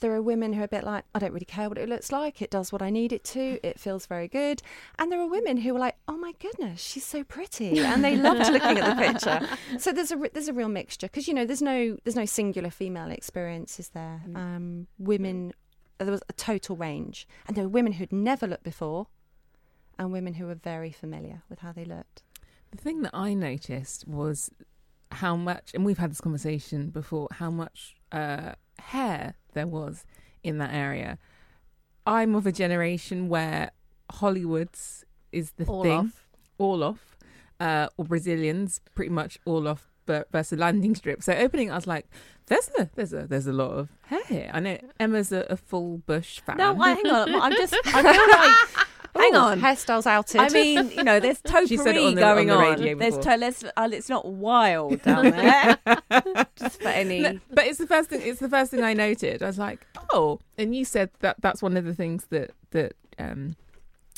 [0.00, 2.10] There are women who are a bit like, I don't really care what it looks
[2.10, 2.42] like.
[2.42, 3.60] It does what I need it to.
[3.62, 4.60] It feels very good.
[4.98, 8.16] And there are women who are like, oh my goodness, she's so pretty, and they
[8.16, 9.56] loved looking at the picture.
[9.78, 12.70] So there's a there's a real mixture because you know there's no there's no singular
[12.70, 14.22] female experience, is there?
[14.34, 15.52] Um, women,
[15.98, 19.06] there was a total range, and there were women who'd never looked before
[19.98, 22.22] and women who were very familiar with how they looked.
[22.70, 24.50] The thing that I noticed was
[25.12, 30.04] how much, and we've had this conversation before, how much uh, hair there was
[30.42, 31.18] in that area.
[32.06, 33.70] I'm of a generation where
[34.10, 36.28] Hollywood's is the All thing, off.
[36.58, 37.16] all off,
[37.60, 41.22] uh, or Brazilians pretty much all off ver- versus landing strip.
[41.22, 42.06] So opening, I was like,
[42.46, 45.56] "There's a there's a there's a lot of hair here." I know Emma's a, a
[45.56, 46.56] full bush fan.
[46.58, 47.34] No, I, hang on.
[47.34, 47.74] I'm just.
[47.86, 48.86] I feel like.
[49.24, 49.60] Hang on.
[49.60, 50.40] hairstyles outed.
[50.40, 52.98] I mean, you know, there's topiary the- going on the on.
[52.98, 55.78] There's to, let's, uh, it's not wild down there.
[56.56, 57.20] just for any.
[57.20, 58.20] No, but it's the first thing.
[58.22, 59.42] It's the first thing I noted.
[59.42, 62.94] I was like, "Oh!" And you said that that's one of the things that that
[63.18, 63.56] um,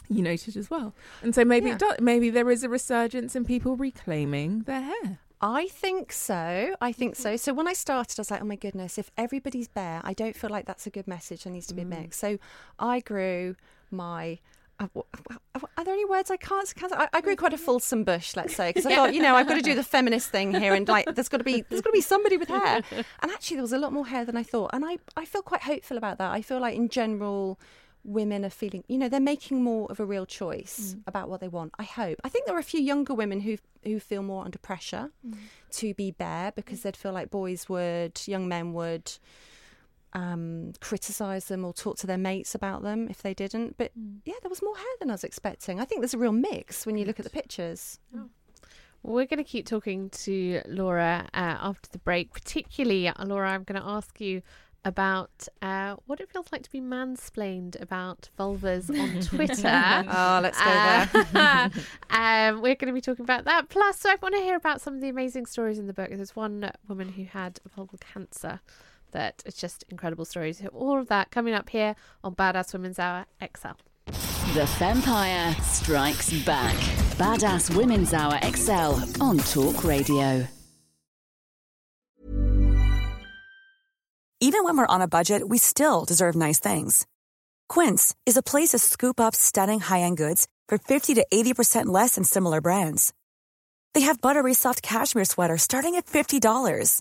[0.08, 0.94] you noted as well.
[1.22, 1.74] And so maybe Yeah.
[1.74, 5.18] it does, maybe there is a resurgence in people reclaiming their hair.
[5.40, 6.74] I think so.
[6.80, 7.36] I think so.
[7.36, 10.34] So when I started, I was like, oh my goodness, if everybody's bare, I don't
[10.34, 11.44] feel like that's a good message.
[11.44, 12.16] There needs to be a mix.
[12.18, 12.38] So
[12.78, 13.56] I grew
[13.90, 14.38] my.
[14.78, 16.72] Are there any words I can't?
[16.74, 17.64] can't I, I grew quite a mm-hmm.
[17.64, 20.30] fulsome bush, let's say, because I thought, you know, I've got to do the feminist
[20.30, 22.82] thing here, and like, there's got to be, there's got to be somebody with hair.
[23.22, 25.42] And actually, there was a lot more hair than I thought, and I, I feel
[25.42, 26.30] quite hopeful about that.
[26.30, 27.58] I feel like, in general,
[28.04, 31.02] women are feeling, you know, they're making more of a real choice mm.
[31.06, 31.72] about what they want.
[31.78, 32.20] I hope.
[32.24, 35.36] I think there are a few younger women who who feel more under pressure mm.
[35.70, 36.82] to be bare because mm.
[36.82, 39.12] they'd feel like boys would, young men would
[40.16, 43.76] um, criticize them or talk to their mates about them if they didn't.
[43.76, 43.92] But
[44.24, 45.78] yeah, there was more hair than I was expecting.
[45.78, 48.00] I think there's a real mix when you look at the pictures.
[49.02, 52.32] We're going to keep talking to Laura uh, after the break.
[52.32, 54.40] Particularly, uh, Laura, I'm going to ask you
[54.86, 60.04] about uh, what it feels like to be mansplained about vulvas on Twitter.
[60.08, 61.70] Oh, let's go there.
[62.10, 63.68] um, we're going to be talking about that.
[63.68, 66.08] Plus, I want to hear about some of the amazing stories in the book.
[66.10, 68.60] There's one woman who had vulval cancer
[69.16, 70.58] that it's just incredible stories.
[70.58, 73.76] So all of that coming up here on Badass Women's Hour XL.
[74.52, 76.74] The Vampire strikes back.
[77.16, 80.46] Badass Women's Hour XL on Talk Radio.
[84.38, 87.06] Even when we're on a budget, we still deserve nice things.
[87.70, 92.16] Quince is a place to scoop up stunning high-end goods for 50 to 80% less
[92.16, 93.14] than similar brands.
[93.94, 97.00] They have buttery soft cashmere sweaters starting at $50,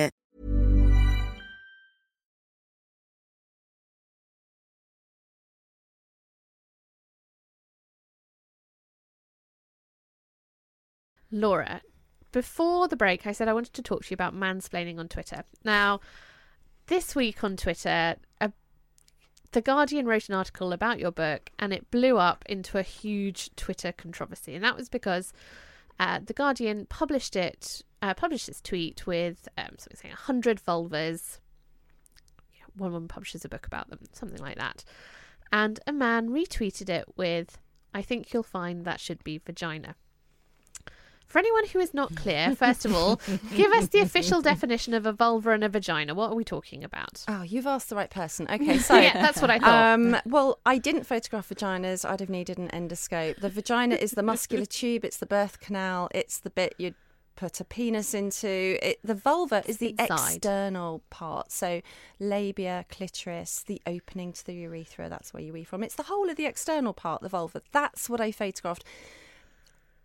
[11.31, 11.81] Laura,
[12.31, 15.43] before the break, I said I wanted to talk to you about mansplaining on Twitter.
[15.63, 15.99] Now,
[16.87, 18.51] this week on Twitter, a,
[19.51, 23.53] The Guardian wrote an article about your book and it blew up into a huge
[23.55, 24.55] Twitter controversy.
[24.55, 25.33] And that was because
[25.99, 31.39] uh, The Guardian published it, uh, published this tweet with um, something saying 100 vulvas.
[32.75, 34.85] One woman publishes a book about them, something like that.
[35.51, 37.57] And a man retweeted it with,
[37.93, 39.95] I think you'll find that should be vagina.
[41.31, 43.15] For anyone who is not clear, first of all,
[43.55, 46.13] give us the official definition of a vulva and a vagina.
[46.13, 47.23] What are we talking about?
[47.29, 48.47] Oh, you've asked the right person.
[48.51, 49.93] Okay, so yeah, that's what I thought.
[49.93, 52.03] Um, well, I didn't photograph vaginas.
[52.03, 53.39] I'd have needed an endoscope.
[53.39, 55.05] The vagina is the muscular tube.
[55.05, 56.09] It's the birth canal.
[56.13, 56.95] It's the bit you'd
[57.37, 58.77] put a penis into.
[58.85, 60.35] It, the vulva is the Inside.
[60.35, 61.49] external part.
[61.53, 61.81] So
[62.19, 65.07] labia, clitoris, the opening to the urethra.
[65.07, 65.81] That's where you wee from.
[65.81, 67.61] It's the whole of the external part, the vulva.
[67.71, 68.83] That's what I photographed.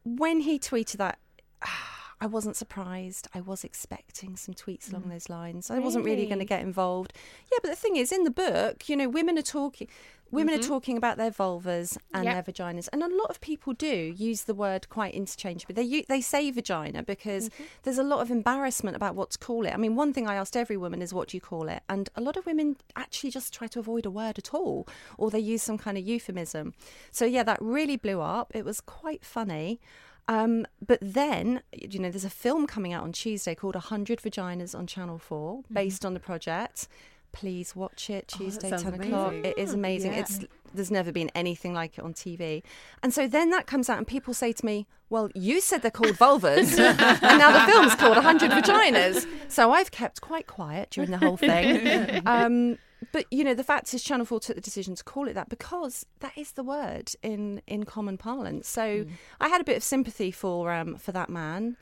[0.06, 1.18] When he tweeted that,
[2.20, 3.26] I wasn't surprised.
[3.34, 5.10] I was expecting some tweets along mm.
[5.10, 5.68] those lines.
[5.68, 7.12] I wasn't really going to get involved.
[7.52, 9.88] Yeah, but the thing is, in the book, you know, women are talking.
[10.30, 10.68] Women are mm-hmm.
[10.68, 12.34] talking about their vulvas and Yep.
[12.34, 15.74] their vaginas, and a lot of people do use the word quite interchangeably.
[15.74, 17.64] They they say vagina because mm-hmm.
[17.84, 19.72] there's a lot of embarrassment about what to call it.
[19.72, 22.08] I mean, one thing I asked every woman is, "What do you call it?" And
[22.16, 25.38] a lot of women actually just try to avoid a word at all, or they
[25.38, 26.74] use some kind of euphemism.
[27.10, 28.50] So yeah, that really blew up.
[28.54, 29.80] It was quite funny.
[30.28, 34.76] Um, but then, you know, there's a film coming out on Tuesday called 100 Vaginas
[34.76, 35.74] on Channel 4 mm-hmm.
[35.74, 36.88] based on the project.
[37.32, 39.34] Please watch it Tuesday, sounds 10 o'clock.
[39.34, 40.12] It is amazing.
[40.12, 40.20] Yeah.
[40.20, 40.40] It's
[40.74, 42.62] There's never been anything like it on TV.
[43.02, 45.90] And so then that comes out, and people say to me, Well, you said they're
[45.90, 46.78] called vulvas,
[47.22, 49.26] and now the film's called 100 Vaginas.
[49.48, 52.22] So I've kept quite quiet during the whole thing.
[52.26, 52.78] Um,
[53.12, 55.50] but you know, the fact is, Channel Four took the decision to call it that
[55.50, 58.66] because that is the word in in common parlance.
[58.68, 59.10] So Hmm.
[59.38, 61.76] I had a bit of sympathy for um for that man,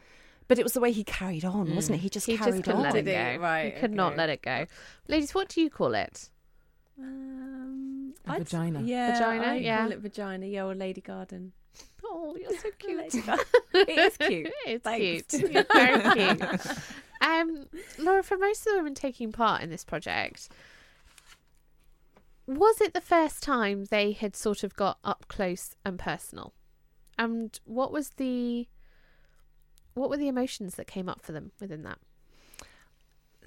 [0.49, 2.03] but it was the way he carried on, wasn't it?
[2.03, 2.27] He just.
[2.27, 2.83] He carried just couldn't on.
[2.85, 3.11] let it go.
[3.33, 3.37] he?
[3.39, 4.67] Right, He could not let it go.
[5.09, 6.29] Ladies, what do you call it?
[7.01, 8.83] Um, A I'd- vagina.
[8.83, 9.83] Yeah, Vagina, I yeah.
[9.83, 10.47] call it vagina.
[10.47, 11.53] Yeah, or Lady Garden.
[12.05, 12.99] Oh, you're so cute.
[13.15, 13.23] Lady
[13.75, 14.51] it is cute.
[14.67, 15.27] it's Thanks.
[15.37, 15.53] cute.
[15.53, 16.43] You're very cute.
[17.21, 17.67] Um,
[17.99, 20.51] Laura, for most of the women taking part in this project,
[22.47, 26.53] was it the first time they had sort of got up close and personal?
[27.19, 28.69] And what was the
[29.95, 31.99] what were the emotions that came up for them within that?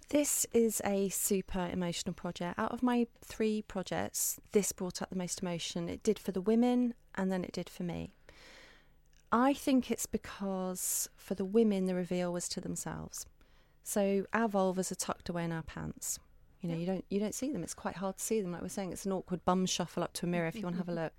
[0.10, 2.58] This is a super emotional project.
[2.58, 5.90] Out of my three projects, this brought up the most emotion.
[5.90, 8.14] It did for the women, and then it did for me.
[9.32, 13.26] I think it's because for the women, the reveal was to themselves.
[13.84, 16.20] So our vulvas are tucked away in our pants.
[16.62, 17.64] You know, you don't you don't see them.
[17.64, 18.54] It's quite hard to see them.
[18.54, 20.76] Like we're saying, it's an awkward bum shuffle up to a mirror if you want
[20.76, 21.14] to have a look.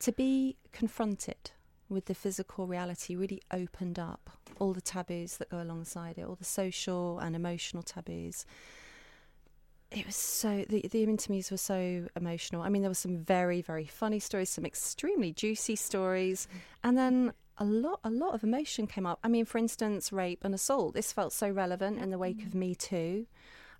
[0.00, 1.50] To be confronted
[1.88, 6.34] with the physical reality really opened up all the taboos that go alongside it, all
[6.34, 8.44] the social and emotional taboos.
[9.90, 12.62] It was so the the interviews were so emotional.
[12.62, 16.46] I mean, there were some very very funny stories, some extremely juicy stories,
[16.84, 19.18] and then a lot a lot of emotion came up.
[19.24, 20.94] I mean, for instance, rape and assault.
[20.94, 22.54] This felt so relevant in the wake of mm.
[22.54, 23.26] Me Too.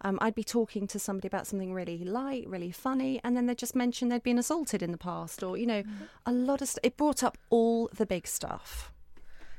[0.03, 3.59] Um, I'd be talking to somebody about something really light, really funny, and then they'd
[3.59, 5.83] just mention they'd been assaulted in the past, or you know,
[6.25, 8.93] a lot of st- it brought up all the big stuff.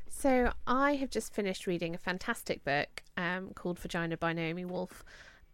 [0.10, 5.04] So I have just finished reading a fantastic book um, called Vagina by Naomi Wolf,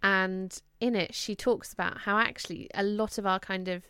[0.04, 3.88] and in it she talks about how actually a lot of our kind of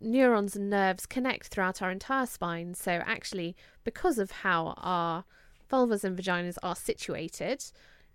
[0.00, 2.74] neurons and nerves connect throughout our entire spine.
[2.74, 5.24] So actually, because of how our
[5.70, 7.64] vulvas and vaginas are situated,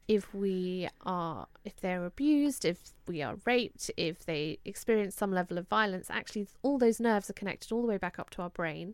[0.07, 5.57] if we are if they're abused if we are raped if they experience some level
[5.57, 8.49] of violence actually all those nerves are connected all the way back up to our
[8.49, 8.93] brain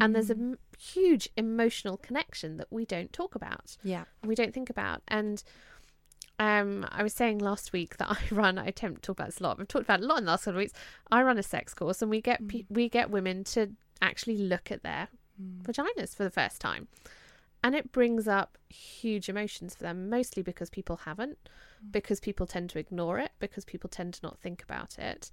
[0.00, 0.56] and there's a Mm.
[0.78, 4.04] huge emotional connection that we don't talk about Yeah.
[4.24, 5.42] we don't think about and
[6.40, 8.58] um, I was saying last week that I run.
[8.58, 9.58] I attempt to talk about this a lot.
[9.58, 10.72] I've talked about it a lot in the last couple of weeks.
[11.10, 14.70] I run a sex course, and we get pe- we get women to actually look
[14.70, 15.08] at their
[15.64, 16.86] vaginas for the first time,
[17.62, 20.08] and it brings up huge emotions for them.
[20.08, 21.92] Mostly because people haven't, mm.
[21.92, 25.30] because people tend to ignore it, because people tend to not think about it.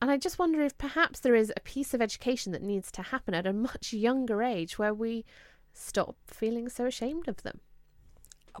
[0.00, 3.02] And I just wonder if perhaps there is a piece of education that needs to
[3.02, 5.24] happen at a much younger age where we
[5.72, 7.60] stop feeling so ashamed of them.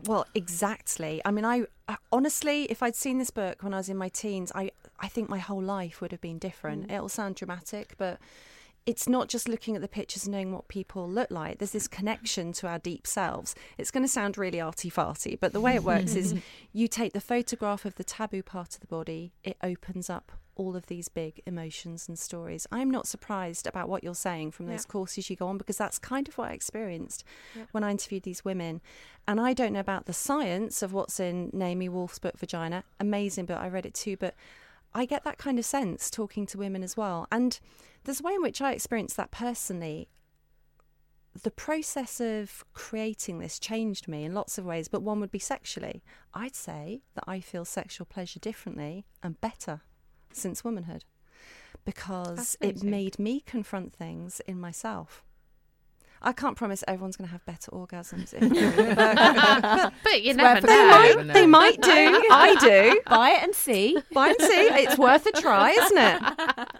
[0.04, 1.22] Well, exactly.
[1.24, 4.08] I mean, I, I honestly, if I'd seen this book when I was in my
[4.08, 6.88] teens, I I think my whole life would have been different.
[6.88, 6.94] Mm.
[6.94, 8.18] It'll sound dramatic, but
[8.86, 11.58] it's not just looking at the pictures and knowing what people look like.
[11.58, 13.54] There's this connection to our deep selves.
[13.78, 16.34] It's going to sound really arty farty, but the way it works is
[16.72, 20.74] you take the photograph of the taboo part of the body, it opens up all
[20.74, 22.66] of these big emotions and stories.
[22.72, 24.92] I'm not surprised about what you're saying from those Yeah.
[24.92, 27.24] courses you go on because that's kind of what I experienced
[27.54, 27.64] Yeah.
[27.72, 28.80] when I interviewed these women.
[29.28, 32.84] And I don't know about the science of what's in Naomi Wolf's book Vagina.
[32.98, 33.58] Amazing book.
[33.58, 34.34] I read it too, but
[34.96, 37.28] I get that kind of sense talking to women as well.
[37.30, 37.60] And
[38.04, 40.08] there's a way in which I experienced that personally.
[41.42, 45.38] The process of creating this changed me in lots of ways, but one would be
[45.38, 46.02] sexually.
[46.32, 49.82] I'd say that I feel sexual pleasure differently and better
[50.32, 51.04] since womanhood
[51.84, 55.25] because it made me confront things in myself.
[56.22, 58.34] I can't promise everyone's going to have better orgasms.
[58.34, 58.40] If
[58.96, 61.16] but, But you never worth a they know.
[61.16, 62.28] might, they might do.
[62.30, 63.00] I do.
[63.10, 63.98] Buy it and see.
[64.12, 64.68] Buy and see.
[64.82, 66.22] It's worth a try, isn't it?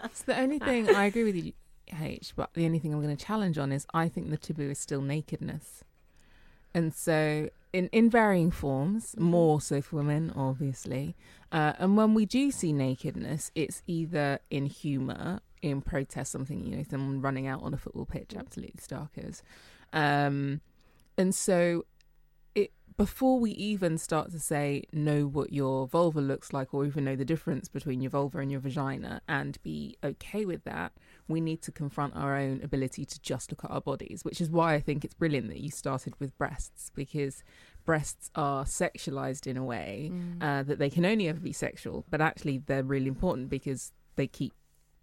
[0.05, 1.53] It's the only thing I agree with you,
[1.99, 2.33] H.
[2.35, 4.79] But the only thing I'm going to challenge on is I think the taboo is
[4.79, 5.83] still nakedness,
[6.73, 11.15] and so in in varying forms, more so for women, obviously.
[11.51, 16.75] Uh, and when we do see nakedness, it's either in humour, in protest, something you
[16.75, 19.41] know, someone running out on a football pitch, absolutely starkers,
[19.93, 20.61] um,
[21.17, 21.85] and so
[22.57, 27.05] it before we even start to say know what your vulva looks like or even
[27.05, 30.91] know the difference between your vulva and your vagina and be okay with that
[31.27, 34.49] we need to confront our own ability to just look at our bodies which is
[34.49, 37.43] why i think it's brilliant that you started with breasts because
[37.85, 42.19] breasts are sexualized in a way uh, that they can only ever be sexual but
[42.21, 44.53] actually they're really important because they keep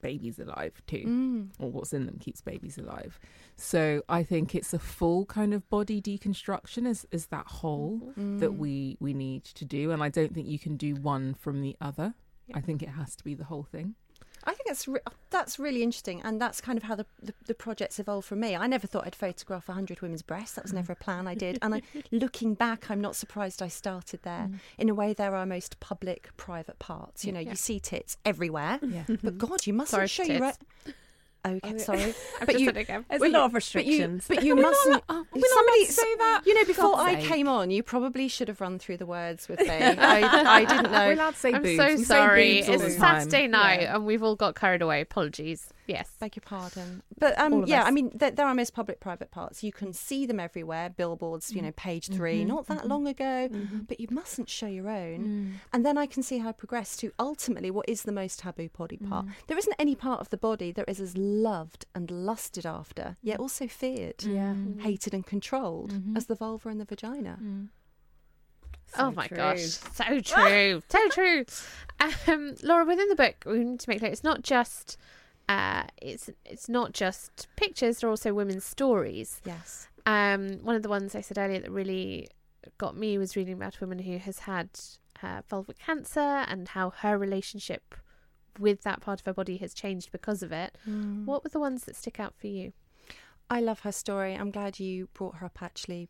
[0.08, 1.48] babies alive too Mm.
[1.62, 3.12] or what's in them keeps babies alive.
[3.56, 3.82] So
[4.18, 7.94] I think it's a full kind of body deconstruction is is that whole
[8.42, 8.58] that Mm.
[8.64, 11.74] we we need to do and I don't think you can do one from the
[11.88, 12.08] other.
[12.58, 13.88] I think it has to be the whole thing.
[14.46, 17.54] I think that's re- that's really interesting, and that's kind of how the, the the
[17.54, 18.54] project's evolved for me.
[18.56, 20.54] I never thought I'd photograph hundred women's breasts.
[20.56, 21.58] That was never a plan I did.
[21.62, 21.82] And I,
[22.12, 24.48] looking back, I'm not surprised I started there.
[24.50, 24.58] Mm.
[24.78, 27.24] In a way, they're our most public, private parts.
[27.24, 27.50] You know, Yeah.
[27.50, 29.04] you see tits everywhere, Yeah.
[29.22, 30.52] but God, you mustn't Sorry, show your.
[31.46, 32.00] Okay, oh, sorry,
[32.40, 32.66] I've but just you.
[32.66, 33.04] said it again.
[33.08, 34.24] There's Well, a lot of restrictions.
[34.26, 35.04] But you, but you We're not mustn't.
[35.10, 36.42] oh, we're if not somebody to say that.
[36.46, 37.24] You know, before God's I sake.
[37.28, 39.68] came on, you probably should have run through the words with me.
[39.70, 40.22] I,
[40.60, 41.06] I didn't know.
[41.06, 41.76] We're allowed to say I'm boobs.
[41.76, 42.54] so We say sorry.
[42.62, 43.20] boobs all It's the time.
[43.20, 43.96] Saturday night Yeah.
[43.96, 45.02] and we've all got carried away.
[45.02, 45.68] Apologies.
[45.86, 46.10] Yes.
[46.18, 47.02] Beg your pardon.
[47.18, 47.88] But um, yeah, us.
[47.88, 49.62] I mean, they're, they're most public private parts.
[49.62, 51.76] You can see them everywhere, billboards, you know, mm.
[51.76, 52.16] page mm-hmm.
[52.16, 52.88] 3 not that mm-hmm.
[52.88, 53.80] long ago, mm-hmm.
[53.80, 55.18] but you mustn't show your own.
[55.18, 55.52] Mm.
[55.72, 58.68] And then I can see how I progress to ultimately what is the most taboo
[58.70, 59.26] body part.
[59.46, 63.38] There isn't any part of the body that is as loved and lusted after, yet
[63.38, 63.42] mm.
[63.42, 64.54] also feared, Yeah.
[64.78, 67.38] hated, and controlled as the vulva and the vagina.
[68.98, 69.60] oh my gosh.
[69.60, 70.82] So true.
[70.88, 71.44] so true.
[72.26, 74.96] Um, Laura, within the book, we need to make clear it's not just
[75.48, 79.40] uh, it's it's not just pictures; they're also women's stories.
[79.44, 79.88] Yes.
[80.06, 82.28] Um, one of the ones I said earlier that really
[82.78, 84.68] got me was reading about a woman who has had
[85.22, 87.94] uh, vulvar cancer and how her relationship
[88.58, 90.76] with that part of her body has changed because of it.
[90.88, 91.24] Mm.
[91.24, 92.72] What were the ones that stick out for you?
[93.50, 94.34] I love her story.
[94.34, 96.08] I'm glad you brought her up actually.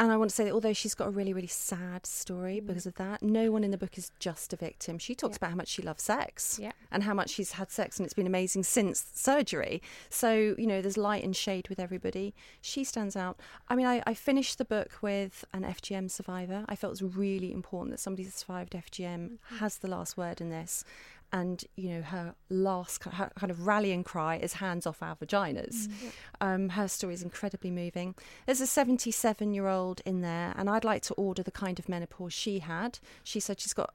[0.00, 2.66] And I want to say that although she's got a really, really sad story Mm.
[2.66, 4.98] because of that, no one in the book is just a victim.
[4.98, 6.72] She talks about how much she loves sex Yeah.
[6.90, 9.80] and how much she's had sex and it's been amazing since surgery.
[10.08, 12.34] So, you know, there's light and shade with everybody.
[12.60, 13.38] She stands out.
[13.68, 16.64] I mean, I, I finished the book with an FGM survivor.
[16.68, 20.40] I felt it was really important that somebody that survived FGM has the last word
[20.40, 20.84] in this.
[21.32, 25.88] And, you know, her last her kind of rallying cry is hands off our vaginas.
[26.42, 28.14] Um, her story is incredibly moving.
[28.44, 31.88] There's a 77 year old in there, and I'd like to order the kind of
[31.88, 32.98] menopause she had.
[33.24, 33.94] She said she's got.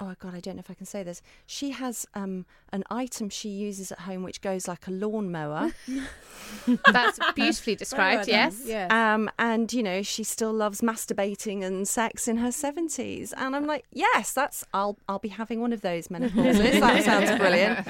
[0.00, 1.22] Oh God, I don't know if I can say this.
[1.46, 5.72] She has um, an item she uses at home which goes like a lawnmower.
[6.90, 8.26] That's beautifully described.
[8.26, 8.68] yes.
[8.90, 13.66] Um, and you know she still loves masturbating and sex in her seventies, and I'm
[13.66, 16.80] like, yes, that's I'll I'll be having one of those menopauses.
[16.80, 17.86] that sounds brilliant.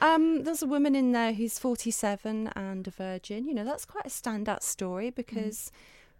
[0.00, 3.46] Um, there's a woman in there who's 47 and a virgin.
[3.46, 5.70] You know that's quite a standout story because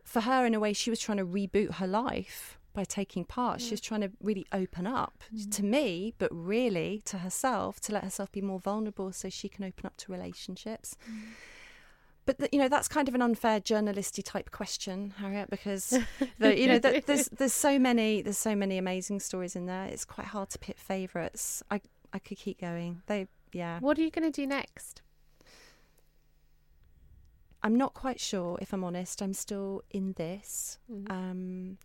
[0.05, 3.61] for her, in a way, she was trying to reboot her life by taking part.
[3.61, 8.05] She was trying to really open up to me, but really to herself to let
[8.05, 10.97] herself be more vulnerable so she can open up to relationships.
[12.27, 15.91] But th- you know that's kind of an unfair journalisty type question, Harriet, because
[16.39, 19.85] the, you know th- there's there's so many there's so many amazing stories in there.
[19.87, 21.63] It's quite hard to pick favourites.
[21.71, 21.81] I
[22.13, 23.03] I could keep going.
[23.07, 23.79] They yeah.
[23.81, 25.03] What are you going to do next?
[27.63, 29.23] I'm not quite sure if I'm honest.
[29.23, 30.79] I'm still in this.
[30.91, 31.11] Mhm.
[31.11, 31.79] Um,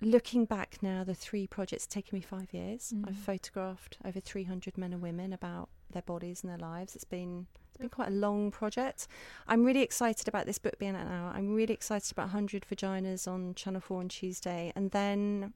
[0.00, 2.92] looking back now, the three projects taken me five years.
[3.04, 3.18] I've Mhm.
[3.18, 6.94] photographed over 300 men and women about their bodies and their lives.
[6.94, 9.06] It's been it's been quite a long project.
[9.46, 11.30] I'm really excited about this book being out now.
[11.34, 14.72] I'm really excited about 100 Vaginas on Channel 4 on Tuesday.
[14.74, 15.52] And then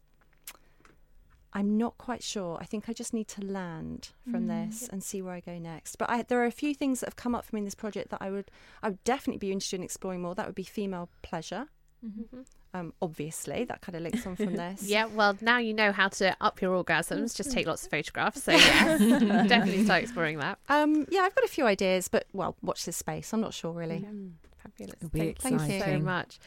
[1.54, 2.56] I'm not quite sure.
[2.60, 4.68] I think I just need to land from Mm.
[4.70, 5.96] this and see where I go next.
[5.96, 7.74] But I, there are a few things that have come up for me in this
[7.74, 8.50] project that I would
[8.82, 10.34] I would definitely be interested in exploring more.
[10.34, 11.68] That would be female pleasure.
[12.04, 12.44] Mhm.
[12.74, 14.82] Um, obviously, that kind of links on from this.
[14.88, 17.36] Yeah, well, now you know how to up your orgasms.
[17.36, 18.42] Just take lots of photographs.
[18.44, 18.98] So, yes,
[19.48, 20.58] definitely start exploring that.
[20.68, 23.32] Um, yeah, I've got a few ideas, but well, watch this space.
[23.32, 24.06] I'm not sure really.
[24.62, 24.94] Fabulous.
[25.12, 26.38] Thank, thank you so much.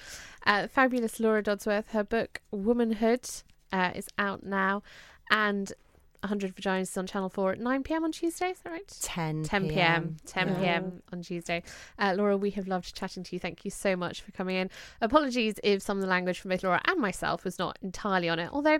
[0.46, 1.88] Uh, fabulous Laura Dodsworth.
[1.90, 3.30] Her book, Womanhood,
[3.72, 4.84] uh, is out now.
[5.30, 5.74] And
[6.22, 8.50] 100 Vaginas is on Channel 4 at 9 pm on Tuesday.
[8.50, 8.98] Is that right?
[9.02, 9.74] 10 10 p.m.
[9.74, 10.18] p.m.
[10.26, 10.60] 10 Yeah.
[10.60, 11.02] p.m.
[11.12, 11.64] on Tuesday.
[12.00, 13.40] Uh, Laura, we have loved chatting to you.
[13.40, 14.70] Thank you so much for coming in.
[15.02, 18.40] Apologies if some of the language from both Laura and myself was not entirely on
[18.40, 18.50] it.
[18.52, 18.80] Although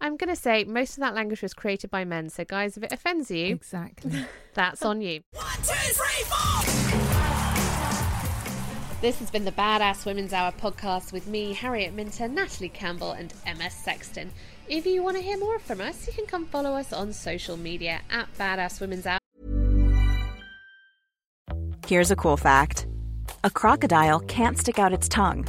[0.00, 2.28] I'm going to say most of that language was created by men.
[2.28, 4.24] So, guys, if it offends you, Exactly.
[4.54, 5.22] that's on you.
[5.32, 7.62] One, two, three, four.
[9.00, 13.34] This has been the Badass Women's Hour podcast with me, Harriet Minter, Natalie Campbell, and
[13.44, 14.30] Emma Sexton.
[14.72, 17.58] If you want to hear more from us, you can come follow us on social
[17.58, 19.18] media at Badass Women's Hour.
[21.86, 22.86] Here's a cool fact
[23.44, 25.46] a crocodile can't stick out its tongue.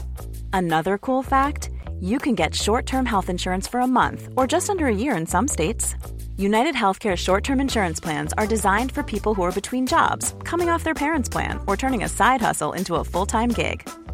[0.51, 1.69] Another cool fact
[2.01, 5.15] you can get short term health insurance for a month or just under a year
[5.15, 5.95] in some states.
[6.35, 10.67] United Healthcare short term insurance plans are designed for people who are between jobs, coming
[10.67, 13.87] off their parents' plan, or turning a side hustle into a full time gig.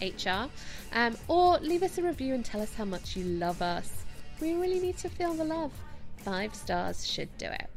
[0.00, 0.50] HR,
[0.92, 4.04] um, or leave us a review and tell us how much you love us.
[4.40, 5.72] We really need to feel the love.
[6.18, 7.68] five stars should do it.